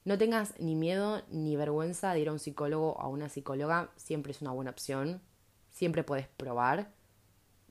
No 0.03 0.17
tengas 0.17 0.60
ni 0.60 0.75
miedo 0.75 1.21
ni 1.29 1.56
vergüenza 1.56 2.13
de 2.13 2.19
ir 2.19 2.27
a 2.27 2.34
un 2.34 2.39
psicólogo 2.39 2.91
o 2.93 3.01
a 3.01 3.08
una 3.08 3.29
psicóloga, 3.29 3.89
siempre 3.95 4.34
es 4.34 4.41
una 4.41 4.51
buena 4.51 4.71
opción, 4.71 5.21
siempre 5.71 6.03
puedes 6.03 6.27
probar, 6.27 6.91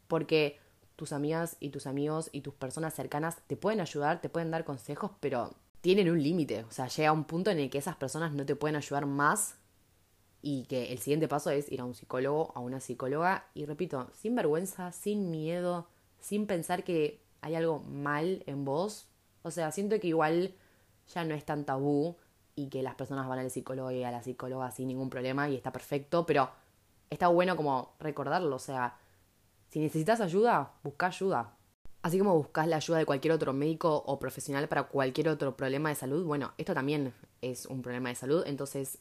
porque 0.08 0.58
tus 0.96 1.12
amigas 1.12 1.56
y 1.60 1.68
tus 1.68 1.86
amigos 1.86 2.30
y 2.32 2.40
tus 2.40 2.54
personas 2.54 2.94
cercanas 2.94 3.36
te 3.46 3.58
pueden 3.58 3.82
ayudar, 3.82 4.22
te 4.22 4.30
pueden 4.30 4.50
dar 4.50 4.64
consejos, 4.64 5.10
pero 5.20 5.54
tienen 5.82 6.08
un 6.10 6.22
límite. 6.22 6.64
O 6.64 6.70
sea, 6.70 6.88
llega 6.88 7.12
un 7.12 7.24
punto 7.24 7.50
en 7.50 7.58
el 7.58 7.68
que 7.68 7.78
esas 7.78 7.96
personas 7.96 8.32
no 8.32 8.46
te 8.46 8.56
pueden 8.56 8.76
ayudar 8.76 9.04
más 9.04 9.56
y 10.40 10.64
que 10.64 10.92
el 10.92 10.98
siguiente 10.98 11.28
paso 11.28 11.50
es 11.50 11.70
ir 11.70 11.80
a 11.80 11.84
un 11.84 11.94
psicólogo, 11.94 12.52
a 12.54 12.60
una 12.60 12.80
psicóloga 12.80 13.46
y 13.52 13.66
repito, 13.66 14.10
sin 14.14 14.34
vergüenza, 14.34 14.92
sin 14.92 15.30
miedo, 15.30 15.88
sin 16.20 16.46
pensar 16.46 16.84
que 16.84 17.20
hay 17.42 17.56
algo 17.56 17.80
mal 17.80 18.42
en 18.46 18.64
vos. 18.64 19.08
O 19.42 19.50
sea, 19.50 19.70
siento 19.72 20.00
que 20.00 20.06
igual 20.06 20.54
ya 21.12 21.24
no 21.24 21.34
es 21.34 21.44
tan 21.44 21.64
tabú 21.64 22.16
y 22.54 22.68
que 22.68 22.82
las 22.82 22.94
personas 22.94 23.28
van 23.28 23.40
al 23.40 23.50
psicólogo 23.50 23.90
y 23.90 24.04
a 24.04 24.10
la 24.10 24.22
psicóloga 24.22 24.70
sin 24.70 24.88
ningún 24.88 25.10
problema 25.10 25.48
y 25.48 25.56
está 25.56 25.72
perfecto, 25.72 26.24
pero 26.24 26.50
está 27.10 27.28
bueno 27.28 27.56
como 27.56 27.94
recordarlo, 27.98 28.56
o 28.56 28.60
sea, 28.60 28.96
si 29.68 29.80
necesitas 29.80 30.20
ayuda, 30.20 30.74
busca 30.84 31.06
ayuda. 31.06 31.56
Así 32.02 32.18
como 32.18 32.34
buscas 32.34 32.66
la 32.66 32.76
ayuda 32.76 32.98
de 32.98 33.06
cualquier 33.06 33.32
otro 33.32 33.52
médico 33.52 34.02
o 34.06 34.18
profesional 34.18 34.68
para 34.68 34.84
cualquier 34.84 35.28
otro 35.28 35.56
problema 35.56 35.88
de 35.88 35.94
salud, 35.94 36.24
bueno, 36.24 36.52
esto 36.58 36.74
también 36.74 37.14
es 37.42 37.66
un 37.66 37.80
problema 37.80 38.08
de 38.08 38.16
salud, 38.16 38.42
entonces 38.44 38.98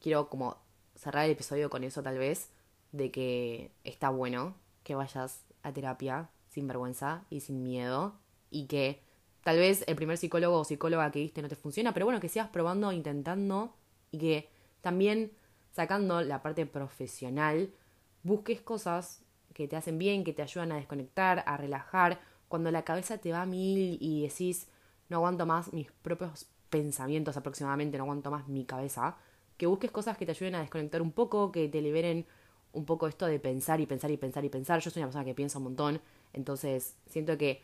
quiero 0.00 0.28
como 0.28 0.56
cerrar 0.94 1.24
el 1.24 1.32
episodio 1.32 1.68
con 1.68 1.82
eso 1.82 2.00
tal 2.02 2.16
vez, 2.16 2.50
de 2.92 3.10
que 3.10 3.72
está 3.82 4.08
bueno 4.10 4.54
que 4.84 4.94
vayas 4.94 5.42
a 5.64 5.72
terapia 5.72 6.30
sin 6.48 6.68
vergüenza 6.68 7.24
y 7.28 7.40
sin 7.40 7.64
miedo 7.64 8.14
y 8.50 8.66
que 8.66 9.02
tal 9.42 9.58
vez 9.58 9.82
el 9.88 9.96
primer 9.96 10.16
psicólogo 10.16 10.60
o 10.60 10.64
psicóloga 10.64 11.10
que 11.10 11.18
viste 11.18 11.42
no 11.42 11.48
te 11.48 11.56
funciona, 11.56 11.92
pero 11.92 12.06
bueno, 12.06 12.20
que 12.20 12.28
sigas 12.28 12.50
probando, 12.50 12.92
intentando 12.92 13.74
y 14.12 14.18
que 14.18 14.48
también 14.80 15.32
sacando 15.72 16.20
la 16.20 16.40
parte 16.40 16.66
profesional 16.66 17.74
busques 18.22 18.60
cosas 18.60 19.22
que 19.54 19.66
te 19.66 19.74
hacen 19.74 19.98
bien, 19.98 20.22
que 20.22 20.32
te 20.32 20.42
ayudan 20.42 20.70
a 20.70 20.76
desconectar, 20.76 21.42
a 21.46 21.56
relajar, 21.56 22.20
cuando 22.54 22.70
la 22.70 22.84
cabeza 22.84 23.18
te 23.18 23.32
va 23.32 23.42
a 23.42 23.46
mil 23.46 23.98
y 24.00 24.22
decís, 24.22 24.68
no 25.08 25.16
aguanto 25.16 25.44
más 25.44 25.72
mis 25.72 25.90
propios 25.90 26.46
pensamientos 26.70 27.36
aproximadamente, 27.36 27.98
no 27.98 28.04
aguanto 28.04 28.30
más 28.30 28.46
mi 28.46 28.64
cabeza, 28.64 29.16
que 29.56 29.66
busques 29.66 29.90
cosas 29.90 30.16
que 30.16 30.24
te 30.24 30.30
ayuden 30.30 30.54
a 30.54 30.60
desconectar 30.60 31.02
un 31.02 31.10
poco, 31.10 31.50
que 31.50 31.68
te 31.68 31.82
liberen 31.82 32.26
un 32.72 32.84
poco 32.84 33.08
esto 33.08 33.26
de 33.26 33.40
pensar 33.40 33.80
y 33.80 33.86
pensar 33.86 34.12
y 34.12 34.18
pensar 34.18 34.44
y 34.44 34.50
pensar. 34.50 34.78
Yo 34.78 34.92
soy 34.92 35.00
una 35.00 35.08
persona 35.08 35.24
que 35.24 35.34
piensa 35.34 35.58
un 35.58 35.64
montón, 35.64 36.00
entonces 36.32 36.94
siento 37.08 37.36
que 37.36 37.60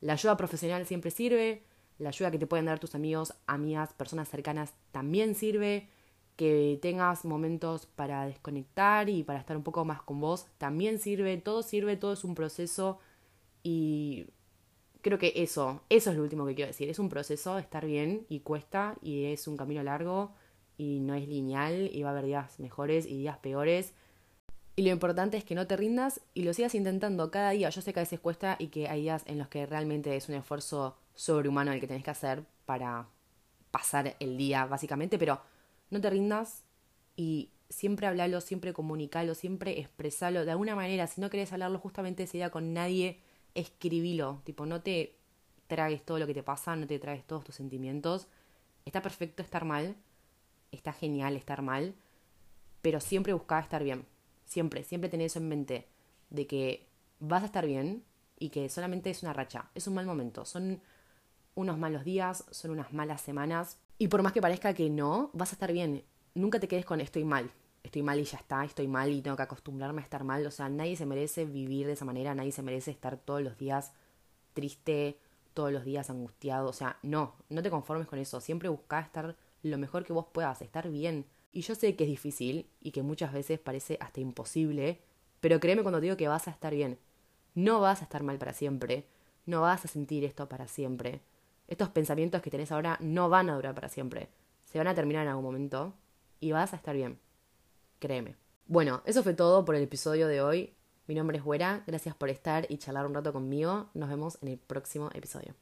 la 0.00 0.14
ayuda 0.14 0.38
profesional 0.38 0.86
siempre 0.86 1.10
sirve, 1.10 1.62
la 1.98 2.08
ayuda 2.08 2.30
que 2.30 2.38
te 2.38 2.46
pueden 2.46 2.64
dar 2.64 2.78
tus 2.78 2.94
amigos, 2.94 3.34
amigas, 3.46 3.92
personas 3.92 4.30
cercanas 4.30 4.72
también 4.90 5.34
sirve 5.34 5.86
que 6.36 6.78
tengas 6.80 7.26
momentos 7.26 7.84
para 7.84 8.24
desconectar 8.24 9.10
y 9.10 9.22
para 9.22 9.38
estar 9.38 9.58
un 9.58 9.64
poco 9.64 9.84
más 9.84 10.00
con 10.00 10.18
vos, 10.18 10.46
también 10.56 10.98
sirve, 10.98 11.36
todo 11.36 11.62
sirve, 11.62 11.98
todo 11.98 12.14
es 12.14 12.24
un 12.24 12.34
proceso 12.34 13.00
y 13.62 14.26
creo 15.02 15.18
que 15.18 15.32
eso, 15.36 15.82
eso 15.88 16.10
es 16.10 16.16
lo 16.16 16.22
último 16.22 16.46
que 16.46 16.54
quiero 16.54 16.68
decir, 16.68 16.88
es 16.88 16.98
un 16.98 17.08
proceso, 17.08 17.58
estar 17.58 17.86
bien 17.86 18.26
y 18.28 18.40
cuesta 18.40 18.96
y 19.02 19.26
es 19.26 19.48
un 19.48 19.56
camino 19.56 19.82
largo 19.82 20.32
y 20.76 21.00
no 21.00 21.14
es 21.14 21.28
lineal 21.28 21.90
y 21.92 22.02
va 22.02 22.10
a 22.10 22.12
haber 22.12 22.26
días 22.26 22.58
mejores 22.58 23.06
y 23.06 23.18
días 23.18 23.38
peores. 23.38 23.92
Y 24.76 24.82
lo 24.82 24.90
importante 24.90 25.36
es 25.36 25.44
que 25.44 25.54
no 25.54 25.66
te 25.66 25.76
rindas 25.76 26.20
y 26.32 26.42
lo 26.42 26.54
sigas 26.54 26.74
intentando 26.74 27.30
cada 27.30 27.50
día. 27.50 27.68
Yo 27.68 27.82
sé 27.82 27.92
que 27.92 28.00
a 28.00 28.02
veces 28.02 28.20
cuesta 28.20 28.56
y 28.58 28.68
que 28.68 28.88
hay 28.88 29.02
días 29.02 29.24
en 29.26 29.38
los 29.38 29.48
que 29.48 29.66
realmente 29.66 30.16
es 30.16 30.28
un 30.28 30.36
esfuerzo 30.36 30.96
sobrehumano 31.14 31.72
el 31.72 31.80
que 31.80 31.86
tenés 31.86 32.04
que 32.04 32.10
hacer 32.10 32.44
para 32.64 33.08
pasar 33.70 34.16
el 34.20 34.36
día, 34.38 34.64
básicamente, 34.64 35.18
pero 35.18 35.40
no 35.90 36.00
te 36.00 36.08
rindas 36.08 36.64
y 37.16 37.50
siempre 37.68 38.06
hablalo, 38.06 38.40
siempre 38.40 38.72
comunicalo, 38.72 39.34
siempre 39.34 39.78
expresalo 39.80 40.44
de 40.44 40.50
alguna 40.50 40.74
manera. 40.74 41.06
Si 41.06 41.20
no 41.20 41.30
querés 41.30 41.52
hablarlo 41.52 41.78
justamente 41.78 42.22
ese 42.22 42.38
día 42.38 42.50
con 42.50 42.72
nadie, 42.72 43.20
escribilo. 43.54 44.40
Tipo, 44.44 44.66
no 44.66 44.82
te 44.82 45.16
tragues 45.66 46.04
todo 46.04 46.18
lo 46.18 46.26
que 46.26 46.34
te 46.34 46.42
pasa, 46.42 46.76
no 46.76 46.86
te 46.86 46.98
tragues 46.98 47.26
todos 47.26 47.44
tus 47.44 47.54
sentimientos. 47.54 48.28
Está 48.84 49.02
perfecto 49.02 49.42
estar 49.42 49.64
mal, 49.64 49.96
está 50.72 50.92
genial 50.92 51.36
estar 51.36 51.62
mal, 51.62 51.94
pero 52.82 53.00
siempre 53.00 53.32
busca 53.32 53.58
estar 53.60 53.82
bien. 53.82 54.06
Siempre, 54.44 54.82
siempre 54.82 55.08
tenés 55.08 55.32
eso 55.32 55.38
en 55.38 55.48
mente, 55.48 55.86
de 56.30 56.46
que 56.46 56.86
vas 57.20 57.42
a 57.42 57.46
estar 57.46 57.66
bien 57.66 58.02
y 58.38 58.48
que 58.48 58.68
solamente 58.68 59.10
es 59.10 59.22
una 59.22 59.32
racha, 59.32 59.70
es 59.74 59.86
un 59.86 59.94
mal 59.94 60.06
momento, 60.06 60.44
son 60.44 60.80
unos 61.54 61.78
malos 61.78 62.04
días, 62.04 62.44
son 62.50 62.72
unas 62.72 62.92
malas 62.92 63.20
semanas, 63.20 63.78
y 63.98 64.08
por 64.08 64.22
más 64.22 64.32
que 64.32 64.40
parezca 64.40 64.74
que 64.74 64.88
no, 64.88 65.30
vas 65.34 65.52
a 65.52 65.56
estar 65.56 65.72
bien. 65.72 66.02
Nunca 66.34 66.58
te 66.58 66.68
quedes 66.68 66.86
con 66.86 67.00
estoy 67.00 67.22
mal. 67.22 67.50
Estoy 67.82 68.02
mal 68.02 68.18
y 68.20 68.24
ya 68.24 68.38
está, 68.38 68.64
estoy 68.64 68.88
mal 68.88 69.10
y 69.12 69.22
tengo 69.22 69.36
que 69.36 69.42
acostumbrarme 69.42 70.00
a 70.00 70.04
estar 70.04 70.24
mal. 70.24 70.46
O 70.46 70.50
sea, 70.50 70.68
nadie 70.68 70.96
se 70.96 71.06
merece 71.06 71.44
vivir 71.44 71.86
de 71.86 71.94
esa 71.94 72.04
manera, 72.04 72.34
nadie 72.34 72.52
se 72.52 72.62
merece 72.62 72.90
estar 72.90 73.16
todos 73.16 73.42
los 73.42 73.56
días 73.58 73.92
triste, 74.52 75.18
todos 75.54 75.72
los 75.72 75.84
días 75.84 76.10
angustiado. 76.10 76.68
O 76.68 76.72
sea, 76.72 76.98
no, 77.02 77.34
no 77.48 77.62
te 77.62 77.70
conformes 77.70 78.06
con 78.06 78.18
eso. 78.18 78.40
Siempre 78.40 78.68
busca 78.68 79.00
estar 79.00 79.36
lo 79.62 79.78
mejor 79.78 80.04
que 80.04 80.12
vos 80.12 80.26
puedas, 80.32 80.62
estar 80.62 80.90
bien. 80.90 81.26
Y 81.52 81.62
yo 81.62 81.74
sé 81.74 81.96
que 81.96 82.04
es 82.04 82.10
difícil 82.10 82.68
y 82.80 82.92
que 82.92 83.02
muchas 83.02 83.32
veces 83.32 83.58
parece 83.58 83.96
hasta 84.00 84.20
imposible, 84.20 85.00
pero 85.40 85.58
créeme 85.58 85.82
cuando 85.82 85.98
te 85.98 86.04
digo 86.04 86.16
que 86.16 86.28
vas 86.28 86.48
a 86.48 86.50
estar 86.52 86.74
bien. 86.74 86.98
No 87.54 87.80
vas 87.80 88.00
a 88.00 88.04
estar 88.04 88.22
mal 88.22 88.38
para 88.38 88.52
siempre, 88.52 89.06
no 89.46 89.62
vas 89.62 89.84
a 89.84 89.88
sentir 89.88 90.24
esto 90.24 90.48
para 90.48 90.68
siempre 90.68 91.20
estos 91.70 91.88
pensamientos 91.88 92.42
que 92.42 92.50
tenés 92.50 92.72
ahora 92.72 92.98
no 93.00 93.30
van 93.30 93.48
a 93.48 93.54
durar 93.54 93.74
para 93.74 93.88
siempre. 93.88 94.28
Se 94.64 94.76
van 94.76 94.88
a 94.88 94.94
terminar 94.94 95.22
en 95.22 95.28
algún 95.28 95.44
momento 95.44 95.94
y 96.40 96.50
vas 96.50 96.72
a 96.72 96.76
estar 96.76 96.94
bien. 96.94 97.18
Créeme. 98.00 98.34
Bueno, 98.66 99.02
eso 99.04 99.22
fue 99.22 99.34
todo 99.34 99.64
por 99.64 99.76
el 99.76 99.82
episodio 99.82 100.26
de 100.26 100.40
hoy. 100.40 100.74
Mi 101.06 101.14
nombre 101.14 101.36
es 101.36 101.44
Güera, 101.44 101.84
gracias 101.86 102.14
por 102.14 102.30
estar 102.30 102.66
y 102.70 102.78
charlar 102.78 103.06
un 103.06 103.14
rato 103.14 103.32
conmigo. 103.32 103.90
Nos 103.94 104.08
vemos 104.08 104.38
en 104.40 104.48
el 104.48 104.58
próximo 104.58 105.10
episodio. 105.12 105.54